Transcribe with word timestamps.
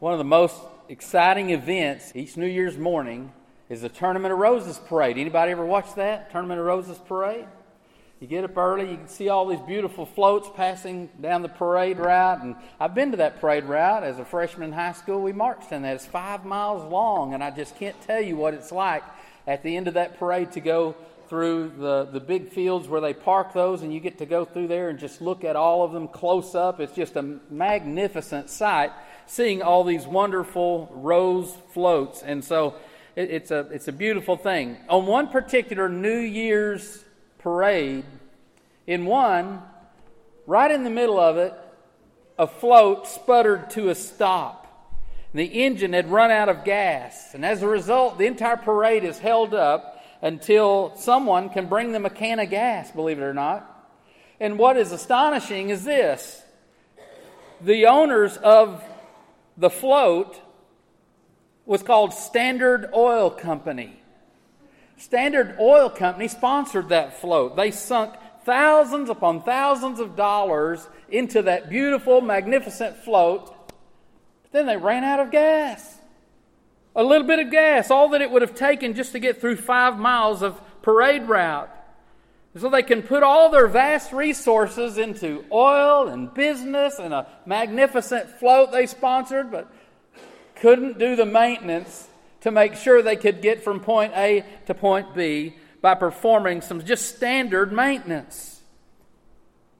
One 0.00 0.12
of 0.12 0.18
the 0.18 0.24
most 0.24 0.54
exciting 0.88 1.50
events 1.50 2.12
each 2.14 2.36
New 2.36 2.46
Year's 2.46 2.78
morning 2.78 3.32
is 3.68 3.80
the 3.80 3.88
Tournament 3.88 4.32
of 4.32 4.38
Roses 4.38 4.78
parade. 4.86 5.18
Anybody 5.18 5.50
ever 5.50 5.66
watch 5.66 5.92
that? 5.96 6.30
Tournament 6.30 6.60
of 6.60 6.66
Roses 6.66 6.98
parade? 7.08 7.46
You 8.20 8.28
get 8.28 8.44
up 8.44 8.56
early, 8.56 8.92
you 8.92 8.96
can 8.96 9.08
see 9.08 9.28
all 9.28 9.48
these 9.48 9.60
beautiful 9.62 10.06
floats 10.06 10.48
passing 10.54 11.08
down 11.20 11.42
the 11.42 11.48
parade 11.48 11.98
route. 11.98 12.44
And 12.44 12.54
I've 12.78 12.94
been 12.94 13.10
to 13.10 13.16
that 13.16 13.40
parade 13.40 13.64
route 13.64 14.04
as 14.04 14.20
a 14.20 14.24
freshman 14.24 14.68
in 14.68 14.72
high 14.72 14.92
school. 14.92 15.20
We 15.20 15.32
marched 15.32 15.72
in 15.72 15.82
that. 15.82 15.96
It's 15.96 16.06
five 16.06 16.44
miles 16.44 16.88
long, 16.92 17.34
and 17.34 17.42
I 17.42 17.50
just 17.50 17.76
can't 17.76 18.00
tell 18.02 18.20
you 18.20 18.36
what 18.36 18.54
it's 18.54 18.70
like 18.70 19.02
at 19.48 19.64
the 19.64 19.76
end 19.76 19.88
of 19.88 19.94
that 19.94 20.16
parade 20.16 20.52
to 20.52 20.60
go 20.60 20.94
through 21.28 21.72
the, 21.76 22.04
the 22.04 22.20
big 22.20 22.50
fields 22.50 22.86
where 22.86 23.00
they 23.00 23.14
park 23.14 23.52
those, 23.52 23.82
and 23.82 23.92
you 23.92 23.98
get 23.98 24.18
to 24.18 24.26
go 24.26 24.44
through 24.44 24.68
there 24.68 24.90
and 24.90 24.98
just 25.00 25.20
look 25.20 25.42
at 25.42 25.56
all 25.56 25.82
of 25.82 25.90
them 25.90 26.06
close 26.06 26.54
up. 26.54 26.78
It's 26.78 26.94
just 26.94 27.16
a 27.16 27.40
magnificent 27.50 28.48
sight 28.48 28.92
seeing 29.28 29.62
all 29.62 29.84
these 29.84 30.06
wonderful 30.06 30.90
rose 30.92 31.54
floats. 31.72 32.22
And 32.22 32.44
so 32.44 32.74
it, 33.14 33.30
it's, 33.30 33.50
a, 33.50 33.60
it's 33.70 33.88
a 33.88 33.92
beautiful 33.92 34.36
thing. 34.36 34.76
On 34.88 35.06
one 35.06 35.28
particular 35.28 35.88
New 35.88 36.18
Year's 36.18 37.04
parade, 37.38 38.04
in 38.86 39.04
one, 39.04 39.62
right 40.46 40.70
in 40.70 40.82
the 40.82 40.90
middle 40.90 41.20
of 41.20 41.36
it, 41.36 41.54
a 42.38 42.46
float 42.46 43.06
sputtered 43.06 43.70
to 43.70 43.90
a 43.90 43.94
stop. 43.94 44.64
The 45.34 45.44
engine 45.44 45.92
had 45.92 46.10
run 46.10 46.30
out 46.30 46.48
of 46.48 46.64
gas, 46.64 47.34
and 47.34 47.44
as 47.44 47.62
a 47.62 47.68
result, 47.68 48.16
the 48.16 48.26
entire 48.26 48.56
parade 48.56 49.04
is 49.04 49.18
held 49.18 49.52
up 49.52 50.02
until 50.22 50.94
someone 50.96 51.50
can 51.50 51.66
bring 51.66 51.92
them 51.92 52.06
a 52.06 52.10
can 52.10 52.40
of 52.40 52.48
gas, 52.48 52.90
believe 52.90 53.18
it 53.18 53.22
or 53.22 53.34
not. 53.34 53.74
And 54.40 54.58
what 54.58 54.76
is 54.76 54.90
astonishing 54.90 55.68
is 55.68 55.84
this 55.84 56.42
the 57.60 57.86
owners 57.86 58.36
of 58.36 58.82
the 59.58 59.68
float 59.68 60.40
was 61.66 61.82
called 61.82 62.14
Standard 62.14 62.88
Oil 62.94 63.28
Company. 63.28 64.00
Standard 64.96 65.56
Oil 65.60 65.90
Company 65.90 66.28
sponsored 66.28 66.88
that 66.88 67.20
float. 67.20 67.56
They 67.56 67.72
sunk 67.72 68.14
thousands 68.44 69.10
upon 69.10 69.42
thousands 69.42 70.00
of 70.00 70.16
dollars 70.16 70.88
into 71.10 71.42
that 71.42 71.68
beautiful, 71.68 72.20
magnificent 72.20 72.96
float. 72.96 73.46
But 74.42 74.52
then 74.52 74.66
they 74.66 74.76
ran 74.76 75.04
out 75.04 75.20
of 75.20 75.30
gas. 75.30 75.96
A 76.96 77.02
little 77.02 77.26
bit 77.26 77.38
of 77.38 77.50
gas, 77.50 77.90
all 77.90 78.08
that 78.10 78.22
it 78.22 78.30
would 78.30 78.42
have 78.42 78.54
taken 78.54 78.94
just 78.94 79.12
to 79.12 79.18
get 79.18 79.40
through 79.40 79.56
five 79.56 79.98
miles 79.98 80.42
of 80.42 80.60
parade 80.82 81.28
route. 81.28 81.70
So 82.58 82.68
they 82.68 82.82
can 82.82 83.02
put 83.02 83.22
all 83.22 83.50
their 83.50 83.68
vast 83.68 84.12
resources 84.12 84.98
into 84.98 85.44
oil 85.52 86.08
and 86.08 86.32
business 86.32 86.98
and 86.98 87.14
a 87.14 87.26
magnificent 87.46 88.28
float 88.38 88.72
they 88.72 88.86
sponsored, 88.86 89.50
but 89.50 89.72
couldn't 90.56 90.98
do 90.98 91.14
the 91.14 91.26
maintenance 91.26 92.08
to 92.40 92.50
make 92.50 92.74
sure 92.74 93.02
they 93.02 93.16
could 93.16 93.42
get 93.42 93.62
from 93.62 93.80
point 93.80 94.12
A 94.16 94.44
to 94.66 94.74
point 94.74 95.14
B 95.14 95.56
by 95.80 95.94
performing 95.94 96.60
some 96.60 96.84
just 96.84 97.14
standard 97.16 97.72
maintenance. 97.72 98.60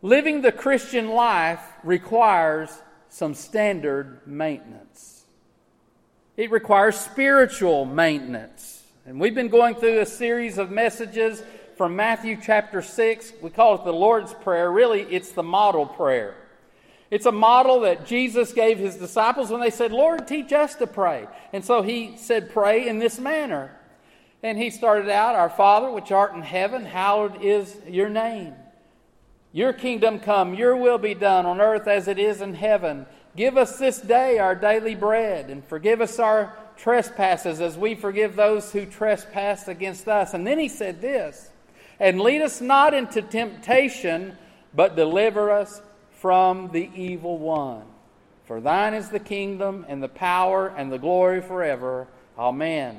Living 0.03 0.42
the 0.42 0.53
Christian 0.53 1.09
life 1.09 1.61
requires 1.83 2.70
some 3.09 3.35
standard 3.35 4.20
maintenance. 4.27 5.25
It 6.37 6.53
requires 6.53 6.97
spiritual 6.97 7.85
maintenance. 7.85 8.85
And 9.05 9.19
we've 9.19 9.35
been 9.35 9.48
going 9.48 9.75
through 9.75 10.01
a 10.01 10.07
series 10.07 10.59
of 10.59 10.70
messages 10.70 11.42
from 11.79 11.95
Matthew 11.95 12.37
chapter 12.43 12.83
6. 12.83 13.34
We 13.41 13.51
call 13.51 13.77
it 13.77 13.84
the 13.84 13.93
Lord's 13.93 14.34
Prayer. 14.34 14.71
Really, 14.71 15.03
it's 15.03 15.31
the 15.31 15.45
model 15.45 15.87
prayer. 15.87 16.35
It's 17.09 17.25
a 17.25 17.33
model 17.33 17.81
that 17.81 18.05
Jesus 18.05 18.53
gave 18.53 18.79
his 18.79 18.97
disciples 18.97 19.48
when 19.48 19.61
they 19.61 19.70
said, 19.70 19.93
Lord, 19.93 20.27
teach 20.27 20.53
us 20.53 20.75
to 20.75 20.89
pray. 20.89 21.29
And 21.53 21.65
so 21.65 21.83
he 21.83 22.17
said, 22.17 22.51
Pray 22.51 22.89
in 22.89 22.98
this 22.98 23.20
manner. 23.20 23.70
And 24.43 24.59
he 24.59 24.70
started 24.70 25.09
out, 25.09 25.37
Our 25.37 25.48
Father, 25.48 25.89
which 25.91 26.11
art 26.11 26.35
in 26.35 26.43
heaven, 26.43 26.85
hallowed 26.85 27.41
is 27.41 27.77
your 27.87 28.08
name. 28.08 28.55
Your 29.52 29.73
kingdom 29.73 30.19
come, 30.19 30.55
your 30.55 30.77
will 30.77 30.98
be 30.98 31.14
done 31.14 31.47
on 31.47 31.61
earth 31.61 31.86
as 31.86 32.08
it 32.08 32.19
is 32.19 32.42
in 32.42 32.55
heaven. 32.55 33.07
Give 33.36 33.57
us 33.57 33.79
this 33.79 34.01
day 34.01 34.39
our 34.39 34.57
daily 34.57 34.97
bread, 34.97 35.48
and 35.48 35.64
forgive 35.64 36.01
us 36.01 36.19
our 36.19 36.57
trespasses 36.77 37.61
as 37.61 37.79
we 37.79 37.95
forgive 37.95 38.35
those 38.35 38.73
who 38.73 38.85
trespass 38.85 39.69
against 39.69 40.08
us. 40.08 40.35
And 40.35 40.45
then 40.45 40.58
he 40.58 40.69
said 40.69 41.01
this, 41.01 41.51
And 42.01 42.20
lead 42.20 42.42
us 42.42 42.61
not 42.61 42.95
into 42.95 43.23
temptation, 43.23 44.36
but 44.75 44.97
deliver 44.97 45.51
us 45.51 45.83
from 46.13 46.70
the 46.73 46.91
evil 46.95 47.39
one. 47.39 47.83
For 48.47 48.61
thine 48.61 48.95
is 48.95 49.09
the 49.09 49.20
kingdom 49.20 49.85
and 49.89 50.03
the 50.03 50.08
power 50.08 50.69
and 50.69 50.91
the 50.91 50.98
glory 50.98 51.42
forever. 51.42 52.08
Amen. 52.39 52.98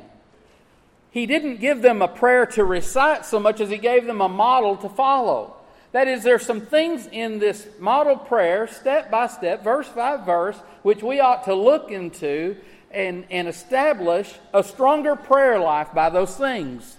He 1.11 1.25
didn't 1.25 1.59
give 1.59 1.81
them 1.81 2.01
a 2.01 2.07
prayer 2.07 2.45
to 2.47 2.63
recite 2.63 3.25
so 3.25 3.39
much 3.39 3.59
as 3.59 3.69
he 3.69 3.77
gave 3.77 4.05
them 4.05 4.21
a 4.21 4.29
model 4.29 4.77
to 4.77 4.89
follow. 4.89 5.55
That 5.91 6.07
is, 6.07 6.21
there's 6.21 6.45
some 6.45 6.61
things 6.61 7.07
in 7.11 7.39
this 7.39 7.67
model 7.79 8.15
prayer, 8.15 8.67
step 8.67 9.09
by 9.09 9.25
step, 9.25 9.63
verse 9.63 9.89
by 9.89 10.17
verse, 10.17 10.57
which 10.83 11.01
we 11.01 11.19
ought 11.19 11.45
to 11.45 11.55
look 11.55 11.89
into 11.89 12.57
and, 12.91 13.25
and 13.31 13.47
establish 13.47 14.31
a 14.53 14.63
stronger 14.63 15.15
prayer 15.15 15.59
life 15.59 15.87
by 15.95 16.11
those 16.11 16.35
things. 16.35 16.98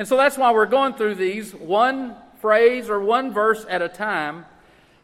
And 0.00 0.08
so 0.08 0.16
that's 0.16 0.38
why 0.38 0.50
we're 0.50 0.64
going 0.64 0.94
through 0.94 1.16
these 1.16 1.54
one 1.54 2.16
phrase 2.40 2.88
or 2.88 3.00
one 3.00 3.34
verse 3.34 3.66
at 3.68 3.82
a 3.82 3.88
time 3.90 4.46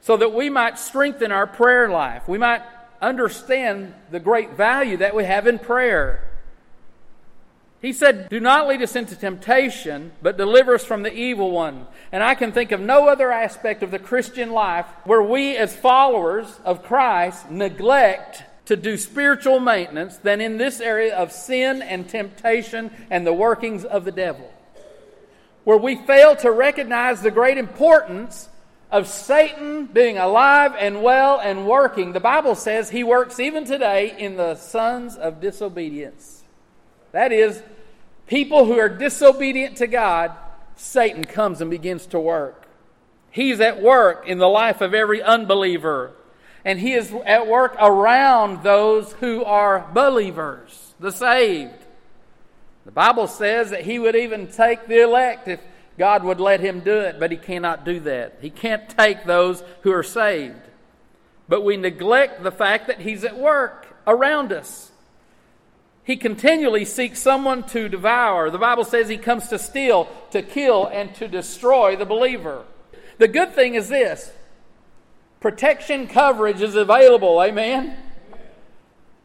so 0.00 0.16
that 0.16 0.32
we 0.32 0.48
might 0.48 0.78
strengthen 0.78 1.30
our 1.30 1.46
prayer 1.46 1.90
life. 1.90 2.26
We 2.26 2.38
might 2.38 2.62
understand 3.02 3.92
the 4.10 4.20
great 4.20 4.52
value 4.52 4.96
that 4.96 5.14
we 5.14 5.24
have 5.24 5.46
in 5.46 5.58
prayer. 5.58 6.26
He 7.82 7.92
said, 7.92 8.30
Do 8.30 8.40
not 8.40 8.68
lead 8.68 8.80
us 8.80 8.96
into 8.96 9.14
temptation, 9.14 10.12
but 10.22 10.38
deliver 10.38 10.76
us 10.76 10.84
from 10.86 11.02
the 11.02 11.12
evil 11.12 11.50
one. 11.50 11.86
And 12.10 12.22
I 12.22 12.34
can 12.34 12.52
think 12.52 12.72
of 12.72 12.80
no 12.80 13.06
other 13.06 13.30
aspect 13.30 13.82
of 13.82 13.90
the 13.90 13.98
Christian 13.98 14.50
life 14.50 14.86
where 15.04 15.22
we, 15.22 15.58
as 15.58 15.76
followers 15.76 16.58
of 16.64 16.82
Christ, 16.82 17.50
neglect 17.50 18.44
to 18.64 18.76
do 18.76 18.96
spiritual 18.96 19.60
maintenance 19.60 20.16
than 20.16 20.40
in 20.40 20.56
this 20.56 20.80
area 20.80 21.14
of 21.14 21.32
sin 21.32 21.82
and 21.82 22.08
temptation 22.08 22.90
and 23.10 23.26
the 23.26 23.34
workings 23.34 23.84
of 23.84 24.06
the 24.06 24.10
devil. 24.10 24.50
Where 25.66 25.76
we 25.76 25.96
fail 25.96 26.36
to 26.36 26.52
recognize 26.52 27.22
the 27.22 27.32
great 27.32 27.58
importance 27.58 28.48
of 28.88 29.08
Satan 29.08 29.86
being 29.86 30.16
alive 30.16 30.76
and 30.78 31.02
well 31.02 31.40
and 31.40 31.66
working, 31.66 32.12
the 32.12 32.20
Bible 32.20 32.54
says 32.54 32.88
he 32.88 33.02
works 33.02 33.40
even 33.40 33.64
today 33.64 34.14
in 34.16 34.36
the 34.36 34.54
sons 34.54 35.16
of 35.16 35.40
disobedience. 35.40 36.44
That 37.10 37.32
is, 37.32 37.64
people 38.28 38.66
who 38.66 38.78
are 38.78 38.88
disobedient 38.88 39.78
to 39.78 39.88
God, 39.88 40.30
Satan 40.76 41.24
comes 41.24 41.60
and 41.60 41.68
begins 41.68 42.06
to 42.06 42.20
work. 42.20 42.68
He's 43.32 43.58
at 43.58 43.82
work 43.82 44.28
in 44.28 44.38
the 44.38 44.48
life 44.48 44.80
of 44.80 44.94
every 44.94 45.20
unbeliever, 45.20 46.12
and 46.64 46.78
he 46.78 46.92
is 46.92 47.12
at 47.24 47.48
work 47.48 47.74
around 47.80 48.62
those 48.62 49.14
who 49.14 49.42
are 49.42 49.90
believers, 49.92 50.94
the 51.00 51.10
saved. 51.10 51.85
The 52.86 52.92
Bible 52.92 53.26
says 53.26 53.70
that 53.70 53.82
he 53.84 53.98
would 53.98 54.14
even 54.14 54.46
take 54.46 54.86
the 54.86 55.02
elect 55.02 55.48
if 55.48 55.60
God 55.98 56.22
would 56.22 56.38
let 56.38 56.60
him 56.60 56.80
do 56.80 57.00
it, 57.00 57.18
but 57.18 57.32
he 57.32 57.36
cannot 57.36 57.84
do 57.84 57.98
that. 58.00 58.38
He 58.40 58.48
can't 58.48 58.88
take 58.88 59.24
those 59.24 59.62
who 59.82 59.90
are 59.92 60.04
saved. 60.04 60.60
But 61.48 61.64
we 61.64 61.76
neglect 61.76 62.44
the 62.44 62.52
fact 62.52 62.86
that 62.86 63.00
he's 63.00 63.24
at 63.24 63.36
work 63.36 63.88
around 64.06 64.52
us. 64.52 64.92
He 66.04 66.16
continually 66.16 66.84
seeks 66.84 67.18
someone 67.18 67.64
to 67.64 67.88
devour. 67.88 68.50
The 68.50 68.58
Bible 68.58 68.84
says 68.84 69.08
he 69.08 69.18
comes 69.18 69.48
to 69.48 69.58
steal, 69.58 70.08
to 70.30 70.40
kill, 70.40 70.86
and 70.86 71.12
to 71.16 71.26
destroy 71.26 71.96
the 71.96 72.06
believer. 72.06 72.64
The 73.18 73.26
good 73.26 73.52
thing 73.52 73.74
is 73.74 73.88
this 73.88 74.30
protection 75.40 76.06
coverage 76.06 76.62
is 76.62 76.76
available, 76.76 77.42
amen? 77.42 77.96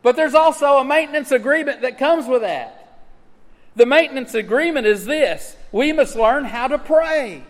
But 0.02 0.16
there's 0.16 0.34
also 0.34 0.78
a 0.78 0.84
maintenance 0.84 1.32
agreement 1.32 1.82
that 1.82 2.00
comes 2.00 2.26
with 2.26 2.42
that. 2.42 2.81
The 3.76 3.86
maintenance 3.86 4.34
agreement 4.34 4.86
is 4.86 5.06
this 5.06 5.56
we 5.72 5.94
must 5.94 6.16
learn 6.16 6.46
how 6.46 6.68
to 6.68 6.78
pray. 6.78 7.44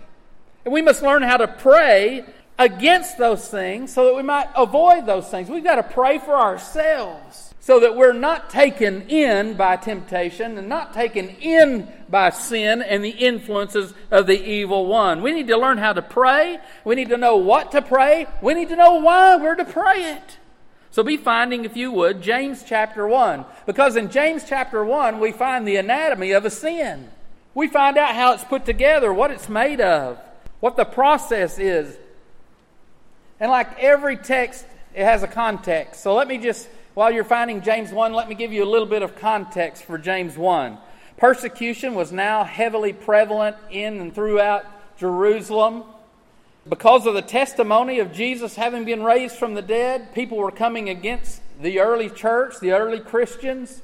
And 0.64 0.74
we 0.74 0.82
must 0.82 1.02
learn 1.02 1.24
how 1.24 1.38
to 1.38 1.48
pray 1.48 2.24
against 2.60 3.18
those 3.18 3.48
things 3.48 3.92
so 3.92 4.06
that 4.06 4.16
we 4.16 4.22
might 4.22 4.48
avoid 4.56 5.08
those 5.08 5.28
things. 5.28 5.50
We've 5.50 5.64
got 5.64 5.76
to 5.76 5.84
pray 5.84 6.20
for 6.20 6.36
ourselves 6.36 7.56
so 7.60 7.80
that 7.80 7.96
we're 7.96 8.14
not 8.14 8.50
taken 8.50 9.04
in 9.04 9.56
by 9.56 9.78
temptation 9.78 10.58
and 10.58 10.68
not 10.70 10.94
taken 10.94 11.30
in 11.30 11.88
by 12.10 12.30
sin 12.30 12.82
and 12.82 13.04
the 13.04 13.10
influences 13.10 13.94
of 14.12 14.28
the 14.28 14.40
evil 14.40 14.86
one. 14.86 15.22
We 15.22 15.32
need 15.32 15.48
to 15.48 15.58
learn 15.58 15.78
how 15.78 15.94
to 15.94 16.02
pray. 16.02 16.60
We 16.84 16.96
need 16.96 17.10
to 17.10 17.18
know 17.18 17.38
what 17.38 17.72
to 17.72 17.82
pray. 17.82 18.28
We 18.42 18.54
need 18.54 18.70
to 18.70 18.76
know 18.76 18.96
why 18.96 19.38
we're 19.38 19.56
to 19.56 19.66
pray 19.66 20.14
it. 20.14 20.38
So 20.92 21.04
be 21.04 21.18
finding, 21.18 21.66
if 21.66 21.78
you 21.78 21.92
would, 21.92 22.22
James 22.22 22.64
chapter 22.66 23.08
1. 23.08 23.46
Because 23.66 23.96
in 23.96 24.10
James 24.10 24.44
chapter 24.48 24.84
1, 24.84 25.20
we 25.20 25.32
find 25.32 25.68
the 25.68 25.78
anatomy 25.78 26.32
of 26.32 26.46
a 26.46 26.50
sin. 26.50 27.10
We 27.54 27.68
find 27.68 27.98
out 27.98 28.16
how 28.16 28.34
it's 28.34 28.44
put 28.44 28.66
together, 28.66 29.14
what 29.14 29.32
it's 29.32 29.50
made 29.50 29.82
of, 29.82 30.20
what 30.60 30.78
the 30.78 30.86
process 30.86 31.60
is. 31.60 31.98
And 33.40 33.50
like 33.50 33.80
every 33.80 34.18
text, 34.18 34.66
it 34.94 35.04
has 35.04 35.24
a 35.24 35.28
context. 35.28 36.02
So 36.02 36.14
let 36.14 36.28
me 36.28 36.38
just 36.38 36.68
while 36.94 37.10
you're 37.10 37.24
finding 37.24 37.62
James 37.62 37.92
1, 37.94 38.14
let 38.14 38.28
me 38.28 38.36
give 38.36 38.52
you 38.52 38.66
a 38.66 38.70
little 38.70 38.88
bit 38.88 39.02
of 39.02 39.16
context 39.16 39.84
for 39.84 39.98
James 39.98 40.38
1. 40.38 40.78
Persecution 41.16 41.94
was 41.96 42.12
now 42.12 42.44
heavily 42.44 42.92
prevalent 42.92 43.56
in 43.70 44.02
and 44.02 44.14
throughout 44.14 44.66
Jerusalem. 44.98 45.86
Because 46.70 47.08
of 47.08 47.16
the 47.16 47.24
testimony 47.24 47.98
of 48.00 48.14
Jesus 48.14 48.56
having 48.56 48.86
been 48.86 49.02
raised 49.02 49.36
from 49.36 49.56
the 49.56 49.64
dead, 49.64 50.14
people 50.14 50.38
were 50.38 50.52
coming 50.52 50.90
against 50.90 51.42
the 51.60 51.80
early 51.80 52.08
church, 52.08 52.60
the 52.60 52.74
early 52.74 53.00
Christians, 53.00 53.82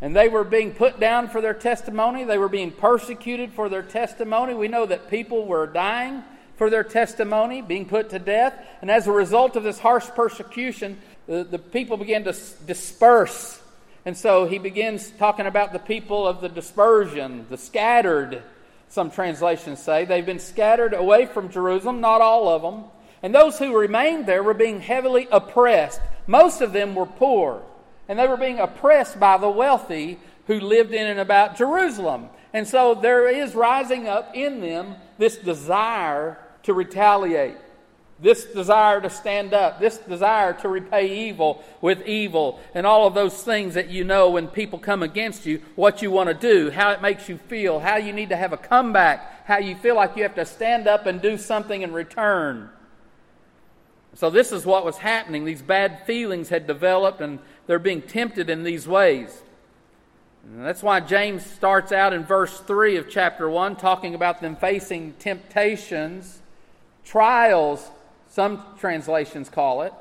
and 0.00 0.14
they 0.14 0.28
were 0.28 0.44
being 0.44 0.72
put 0.72 1.00
down 1.00 1.28
for 1.28 1.40
their 1.40 1.54
testimony. 1.54 2.22
They 2.22 2.38
were 2.38 2.48
being 2.48 2.70
persecuted 2.70 3.52
for 3.52 3.68
their 3.68 3.82
testimony. 3.82 4.54
We 4.54 4.68
know 4.68 4.86
that 4.86 5.10
people 5.10 5.44
were 5.44 5.66
dying 5.66 6.22
for 6.56 6.70
their 6.70 6.84
testimony, 6.84 7.62
being 7.62 7.86
put 7.86 8.10
to 8.10 8.20
death. 8.20 8.54
And 8.80 8.92
as 8.92 9.08
a 9.08 9.12
result 9.12 9.56
of 9.56 9.64
this 9.64 9.80
harsh 9.80 10.06
persecution, 10.06 10.98
the, 11.26 11.42
the 11.42 11.58
people 11.58 11.96
began 11.96 12.22
to 12.24 12.36
disperse. 12.64 13.60
And 14.04 14.16
so 14.16 14.46
he 14.46 14.58
begins 14.58 15.10
talking 15.18 15.46
about 15.46 15.72
the 15.72 15.78
people 15.80 16.28
of 16.28 16.40
the 16.40 16.48
dispersion, 16.48 17.46
the 17.50 17.58
scattered, 17.58 18.42
some 18.90 19.10
translations 19.10 19.80
say. 19.80 20.04
They've 20.04 20.26
been 20.26 20.40
scattered 20.40 20.92
away 20.92 21.24
from 21.24 21.48
Jerusalem, 21.48 22.00
not 22.00 22.20
all 22.20 22.48
of 22.48 22.60
them. 22.60 22.84
And 23.22 23.34
those 23.34 23.58
who 23.58 23.78
remained 23.78 24.26
there 24.26 24.42
were 24.42 24.54
being 24.54 24.80
heavily 24.80 25.28
oppressed. 25.30 26.00
Most 26.26 26.60
of 26.60 26.72
them 26.72 26.94
were 26.94 27.06
poor, 27.06 27.62
and 28.08 28.18
they 28.18 28.26
were 28.26 28.36
being 28.36 28.58
oppressed 28.58 29.18
by 29.18 29.38
the 29.38 29.48
wealthy 29.48 30.18
who 30.46 30.58
lived 30.60 30.92
in 30.92 31.06
and 31.06 31.20
about 31.20 31.56
Jerusalem. 31.56 32.28
And 32.52 32.66
so 32.66 32.94
there 32.94 33.28
is 33.28 33.54
rising 33.54 34.08
up 34.08 34.34
in 34.34 34.60
them 34.60 34.96
this 35.18 35.36
desire 35.36 36.38
to 36.64 36.74
retaliate 36.74 37.56
this 38.22 38.44
desire 38.44 39.00
to 39.00 39.08
stand 39.08 39.54
up, 39.54 39.80
this 39.80 39.96
desire 39.98 40.52
to 40.52 40.68
repay 40.68 41.28
evil 41.28 41.64
with 41.80 42.06
evil, 42.06 42.60
and 42.74 42.86
all 42.86 43.06
of 43.06 43.14
those 43.14 43.42
things 43.42 43.74
that 43.74 43.88
you 43.88 44.04
know 44.04 44.30
when 44.30 44.48
people 44.48 44.78
come 44.78 45.02
against 45.02 45.46
you, 45.46 45.62
what 45.74 46.02
you 46.02 46.10
want 46.10 46.28
to 46.28 46.34
do, 46.34 46.70
how 46.70 46.90
it 46.90 47.00
makes 47.00 47.28
you 47.28 47.38
feel, 47.38 47.80
how 47.80 47.96
you 47.96 48.12
need 48.12 48.28
to 48.28 48.36
have 48.36 48.52
a 48.52 48.58
comeback, 48.58 49.46
how 49.46 49.58
you 49.58 49.74
feel 49.74 49.96
like 49.96 50.16
you 50.16 50.22
have 50.22 50.34
to 50.34 50.44
stand 50.44 50.86
up 50.86 51.06
and 51.06 51.22
do 51.22 51.38
something 51.38 51.80
in 51.82 51.92
return. 51.92 52.68
So, 54.14 54.28
this 54.28 54.52
is 54.52 54.66
what 54.66 54.84
was 54.84 54.98
happening. 54.98 55.44
These 55.44 55.62
bad 55.62 56.04
feelings 56.04 56.48
had 56.48 56.66
developed, 56.66 57.20
and 57.20 57.38
they're 57.66 57.78
being 57.78 58.02
tempted 58.02 58.50
in 58.50 58.64
these 58.64 58.86
ways. 58.86 59.42
And 60.44 60.64
that's 60.64 60.82
why 60.82 61.00
James 61.00 61.46
starts 61.46 61.92
out 61.92 62.12
in 62.12 62.24
verse 62.24 62.58
3 62.60 62.96
of 62.96 63.08
chapter 63.08 63.48
1 63.48 63.76
talking 63.76 64.14
about 64.14 64.40
them 64.40 64.56
facing 64.56 65.14
temptations, 65.18 66.40
trials, 67.04 67.88
some 68.30 68.64
translations 68.78 69.50
call 69.50 69.82
it, 69.82 69.92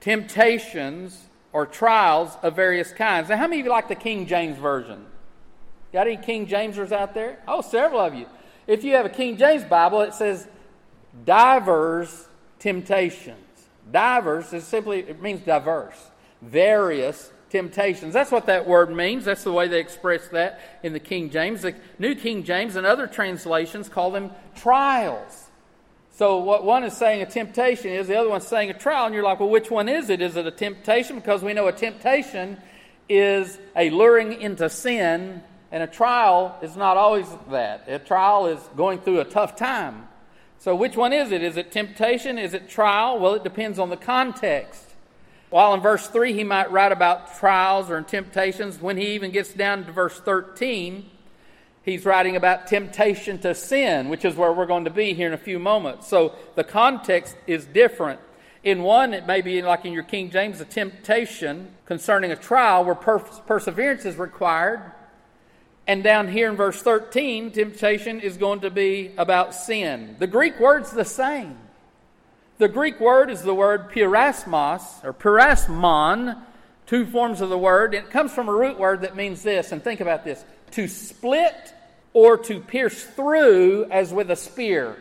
temptations 0.00 1.28
or 1.52 1.64
trials 1.64 2.36
of 2.42 2.54
various 2.54 2.92
kinds. 2.92 3.28
Now, 3.28 3.36
how 3.36 3.46
many 3.46 3.60
of 3.60 3.66
you 3.66 3.72
like 3.72 3.88
the 3.88 3.94
King 3.94 4.26
James 4.26 4.58
Version? 4.58 5.06
Got 5.92 6.06
any 6.06 6.16
King 6.16 6.46
Jamesers 6.46 6.92
out 6.92 7.14
there? 7.14 7.38
Oh, 7.48 7.62
several 7.62 8.00
of 8.00 8.14
you. 8.14 8.26
If 8.66 8.84
you 8.84 8.94
have 8.94 9.06
a 9.06 9.10
King 9.10 9.36
James 9.36 9.64
Bible, 9.64 10.02
it 10.02 10.14
says 10.14 10.46
divers 11.24 12.28
temptations. 12.58 13.36
Divers 13.90 14.52
is 14.52 14.64
simply, 14.64 15.00
it 15.00 15.20
means 15.20 15.40
diverse, 15.40 16.10
various 16.42 17.32
temptations. 17.50 18.14
That's 18.14 18.30
what 18.30 18.46
that 18.46 18.66
word 18.66 18.94
means. 18.94 19.24
That's 19.24 19.42
the 19.42 19.52
way 19.52 19.66
they 19.66 19.80
express 19.80 20.28
that 20.28 20.60
in 20.82 20.92
the 20.92 21.00
King 21.00 21.30
James. 21.30 21.62
The 21.62 21.74
New 21.98 22.14
King 22.14 22.44
James 22.44 22.76
and 22.76 22.86
other 22.86 23.08
translations 23.08 23.88
call 23.88 24.12
them 24.12 24.30
trials. 24.54 25.39
So 26.20 26.36
what 26.36 26.64
one 26.64 26.84
is 26.84 26.94
saying 26.94 27.22
a 27.22 27.24
temptation 27.24 27.92
is, 27.92 28.08
the 28.08 28.16
other 28.16 28.28
one's 28.28 28.46
saying 28.46 28.68
a 28.68 28.74
trial, 28.74 29.06
and 29.06 29.14
you're 29.14 29.24
like, 29.24 29.40
well, 29.40 29.48
which 29.48 29.70
one 29.70 29.88
is 29.88 30.10
it? 30.10 30.20
Is 30.20 30.36
it 30.36 30.46
a 30.46 30.50
temptation? 30.50 31.16
Because 31.16 31.42
we 31.42 31.54
know 31.54 31.66
a 31.66 31.72
temptation 31.72 32.58
is 33.08 33.58
a 33.74 33.88
luring 33.88 34.38
into 34.38 34.68
sin, 34.68 35.42
and 35.72 35.82
a 35.82 35.86
trial 35.86 36.58
is 36.60 36.76
not 36.76 36.98
always 36.98 37.26
that. 37.48 37.88
A 37.88 37.98
trial 37.98 38.48
is 38.48 38.60
going 38.76 38.98
through 38.98 39.20
a 39.20 39.24
tough 39.24 39.56
time. 39.56 40.08
So 40.58 40.76
which 40.76 40.94
one 40.94 41.14
is 41.14 41.32
it? 41.32 41.42
Is 41.42 41.56
it 41.56 41.72
temptation? 41.72 42.38
Is 42.38 42.52
it 42.52 42.68
trial? 42.68 43.18
Well, 43.18 43.32
it 43.32 43.42
depends 43.42 43.78
on 43.78 43.88
the 43.88 43.96
context. 43.96 44.84
While 45.48 45.72
in 45.72 45.80
verse 45.80 46.06
3 46.06 46.34
he 46.34 46.44
might 46.44 46.70
write 46.70 46.92
about 46.92 47.38
trials 47.38 47.90
or 47.90 47.98
temptations, 48.02 48.78
when 48.78 48.98
he 48.98 49.14
even 49.14 49.30
gets 49.30 49.54
down 49.54 49.86
to 49.86 49.92
verse 49.92 50.20
13, 50.20 51.08
he's 51.82 52.04
writing 52.04 52.36
about 52.36 52.66
temptation 52.66 53.38
to 53.38 53.54
sin, 53.54 54.08
which 54.08 54.24
is 54.24 54.34
where 54.34 54.52
we're 54.52 54.66
going 54.66 54.84
to 54.84 54.90
be 54.90 55.14
here 55.14 55.26
in 55.26 55.32
a 55.32 55.38
few 55.38 55.58
moments. 55.58 56.08
So 56.08 56.34
the 56.54 56.64
context 56.64 57.36
is 57.46 57.64
different. 57.66 58.20
In 58.62 58.82
one, 58.82 59.14
it 59.14 59.26
may 59.26 59.40
be 59.40 59.62
like 59.62 59.84
in 59.84 59.92
your 59.92 60.02
King 60.02 60.30
James, 60.30 60.60
a 60.60 60.66
temptation 60.66 61.70
concerning 61.86 62.30
a 62.30 62.36
trial 62.36 62.84
where 62.84 62.94
per- 62.94 63.18
perseverance 63.18 64.04
is 64.04 64.16
required. 64.16 64.92
And 65.86 66.04
down 66.04 66.28
here 66.28 66.50
in 66.50 66.56
verse 66.56 66.80
13, 66.82 67.52
temptation 67.52 68.20
is 68.20 68.36
going 68.36 68.60
to 68.60 68.70
be 68.70 69.12
about 69.16 69.54
sin. 69.54 70.16
The 70.18 70.26
Greek 70.26 70.60
word's 70.60 70.90
the 70.90 71.04
same. 71.04 71.56
The 72.58 72.68
Greek 72.68 73.00
word 73.00 73.30
is 73.30 73.40
the 73.40 73.54
word 73.54 73.90
peirasmos, 73.90 75.02
or 75.02 75.14
peirasmon, 75.14 76.38
two 76.86 77.06
forms 77.06 77.40
of 77.40 77.48
the 77.48 77.56
word. 77.56 77.94
It 77.94 78.10
comes 78.10 78.32
from 78.32 78.50
a 78.50 78.52
root 78.52 78.78
word 78.78 79.00
that 79.00 79.16
means 79.16 79.42
this, 79.42 79.72
and 79.72 79.82
think 79.82 80.00
about 80.00 80.24
this 80.24 80.44
to 80.72 80.88
split 80.88 81.74
or 82.12 82.36
to 82.38 82.60
pierce 82.60 83.02
through 83.02 83.86
as 83.90 84.12
with 84.12 84.30
a 84.30 84.36
spear. 84.36 84.96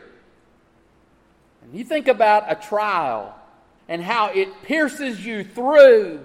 And 1.64 1.74
you 1.74 1.84
think 1.84 2.08
about 2.08 2.52
a 2.52 2.56
trial 2.56 3.36
and 3.88 4.02
how 4.02 4.28
it 4.28 4.64
pierces 4.64 5.26
you 5.26 5.44
through, 5.44 6.22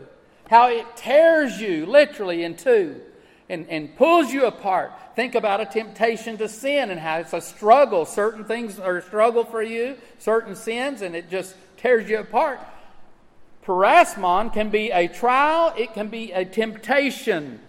how 0.49 0.69
it 0.69 0.87
tears 0.96 1.61
you 1.61 1.87
literally 1.87 2.44
in 2.44 2.56
two 2.56 3.00
and, 3.49 3.69
and 3.69 3.96
pulls 3.96 4.32
you 4.32 4.46
apart. 4.46 4.93
Think 5.17 5.35
about 5.35 5.61
a 5.61 5.67
temptation 5.67 6.37
to 6.38 6.49
sin 6.49 6.91
and 6.91 6.99
how 6.99 7.19
it's 7.19 7.32
a 7.32 7.41
struggle. 7.41 8.05
Certain 8.05 8.44
things 8.44 8.79
are 8.79 8.99
a 8.99 9.02
struggle 9.02 9.44
for 9.44 9.62
you, 9.62 9.96
certain 10.19 10.56
sins, 10.56 11.02
and 11.02 11.14
it 11.14 11.31
just 11.31 11.55
tears 11.76 12.08
you 12.08 12.19
apart. 12.19 12.61
Peirasmon 13.64 14.52
can 14.52 14.70
be 14.70 14.91
a 14.91 15.08
trial, 15.08 15.73
it 15.76 15.94
can 15.94 16.08
be 16.08 16.32
a 16.32 16.44
temptation. 16.44 17.61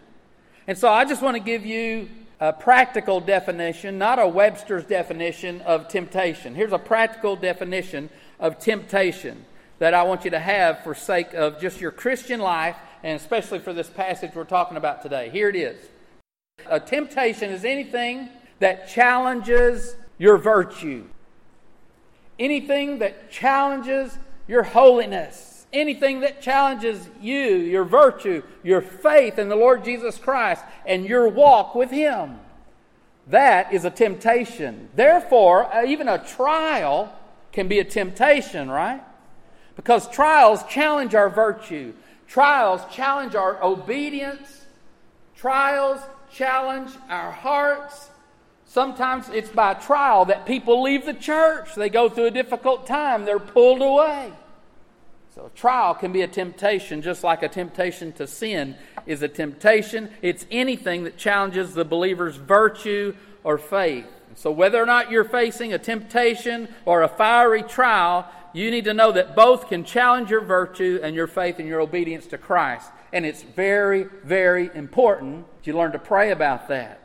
And 0.67 0.77
so 0.77 0.89
I 0.89 1.05
just 1.05 1.21
want 1.21 1.37
to 1.37 1.43
give 1.43 1.65
you 1.65 2.09
a 2.39 2.51
practical 2.51 3.21
definition, 3.21 3.97
not 3.97 4.19
a 4.19 4.27
Webster's 4.27 4.83
definition 4.85 5.61
of 5.61 5.87
temptation. 5.87 6.55
Here's 6.55 6.73
a 6.73 6.79
practical 6.79 7.35
definition 7.35 8.09
of 8.39 8.59
temptation 8.59 9.45
that 9.79 9.93
I 9.93 10.03
want 10.03 10.25
you 10.25 10.31
to 10.31 10.39
have 10.39 10.83
for 10.83 10.95
sake 10.95 11.33
of 11.33 11.61
just 11.61 11.79
your 11.79 11.91
Christian 11.91 12.39
life 12.39 12.75
and 13.03 13.19
especially 13.19 13.59
for 13.59 13.73
this 13.73 13.89
passage 13.89 14.31
we're 14.33 14.43
talking 14.43 14.77
about 14.77 15.03
today. 15.03 15.29
Here 15.29 15.49
it 15.49 15.55
is. 15.55 15.77
A 16.67 16.79
temptation 16.79 17.51
is 17.51 17.63
anything 17.63 18.29
that 18.59 18.89
challenges 18.89 19.95
your 20.17 20.37
virtue. 20.37 21.05
Anything 22.39 22.99
that 22.99 23.29
challenges 23.29 24.17
your 24.47 24.63
holiness 24.63 25.54
anything 25.75 26.21
that 26.21 26.41
challenges 26.41 27.07
you, 27.21 27.57
your 27.57 27.83
virtue, 27.83 28.41
your 28.63 28.81
faith 28.81 29.37
in 29.37 29.49
the 29.49 29.55
Lord 29.55 29.83
Jesus 29.83 30.17
Christ, 30.17 30.63
and 30.85 31.05
your 31.05 31.27
walk 31.27 31.75
with 31.75 31.91
Him. 31.91 32.39
That 33.27 33.73
is 33.73 33.85
a 33.85 33.89
temptation. 33.89 34.89
Therefore, 34.95 35.73
uh, 35.73 35.85
even 35.85 36.07
a 36.07 36.23
trial 36.23 37.13
can 37.51 37.67
be 37.67 37.79
a 37.79 37.83
temptation, 37.83 38.69
right? 38.69 39.01
Because 39.75 40.09
trials 40.09 40.63
challenge 40.69 41.15
our 41.15 41.29
virtue, 41.29 41.93
trials 42.27 42.81
challenge 42.93 43.35
our 43.35 43.61
obedience, 43.63 44.65
trials 45.35 46.01
challenge 46.31 46.91
our 47.09 47.31
hearts. 47.31 48.09
Sometimes 48.65 49.29
it's 49.29 49.49
by 49.49 49.73
trial 49.73 50.25
that 50.25 50.45
people 50.45 50.81
leave 50.81 51.05
the 51.05 51.13
church. 51.13 51.75
They 51.75 51.89
go 51.89 52.09
through 52.09 52.25
a 52.25 52.31
difficult 52.31 52.85
time, 52.87 53.25
they're 53.25 53.39
pulled 53.39 53.81
away. 53.81 54.31
So, 55.35 55.51
trial 55.53 55.93
can 55.93 56.13
be 56.13 56.21
a 56.21 56.29
temptation, 56.29 57.01
just 57.01 57.21
like 57.21 57.43
a 57.43 57.49
temptation 57.49 58.13
to 58.13 58.25
sin 58.25 58.77
is 59.05 59.21
a 59.21 59.27
temptation. 59.27 60.09
It's 60.21 60.45
anything 60.49 61.03
that 61.03 61.17
challenges 61.17 61.73
the 61.73 61.83
believer's 61.83 62.37
virtue 62.37 63.13
or 63.43 63.57
faith. 63.57 64.07
So, 64.35 64.49
whether 64.49 64.81
or 64.81 64.85
not 64.85 65.11
you're 65.11 65.25
facing 65.25 65.73
a 65.73 65.77
temptation 65.77 66.69
or 66.85 67.01
a 67.01 67.09
fiery 67.09 67.63
trial, 67.63 68.31
you 68.53 68.71
need 68.71 68.85
to 68.85 68.93
know 68.93 69.11
that 69.11 69.35
both 69.35 69.67
can 69.67 69.83
challenge 69.83 70.29
your 70.29 70.39
virtue 70.39 71.01
and 71.03 71.13
your 71.13 71.27
faith 71.27 71.59
and 71.59 71.67
your 71.67 71.81
obedience 71.81 72.27
to 72.27 72.37
Christ. 72.37 72.89
And 73.11 73.25
it's 73.25 73.43
very, 73.43 74.05
very 74.23 74.71
important 74.73 75.45
that 75.57 75.67
you 75.67 75.75
learn 75.75 75.91
to 75.91 75.99
pray 75.99 76.31
about 76.31 76.69
that. 76.69 77.01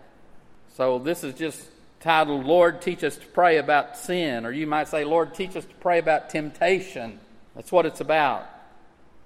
So, 0.77 1.01
this 1.01 1.25
is 1.25 1.35
just 1.35 1.67
titled, 1.99 2.47
Lord, 2.47 2.81
Teach 2.81 3.03
Us 3.03 3.17
to 3.17 3.27
Pray 3.27 3.59
About 3.59 3.97
Sin. 3.97 4.47
Or 4.47 4.53
you 4.53 4.69
might 4.69 4.87
say, 4.87 5.05
Lord, 5.05 5.35
Teach 5.35 5.57
Us 5.57 5.65
to 5.65 5.75
Pray 5.81 5.99
About 5.99 6.31
Temptation. 6.31 7.19
That's 7.55 7.73
what 7.73 7.87
it's 7.87 8.01
about. 8.01 8.47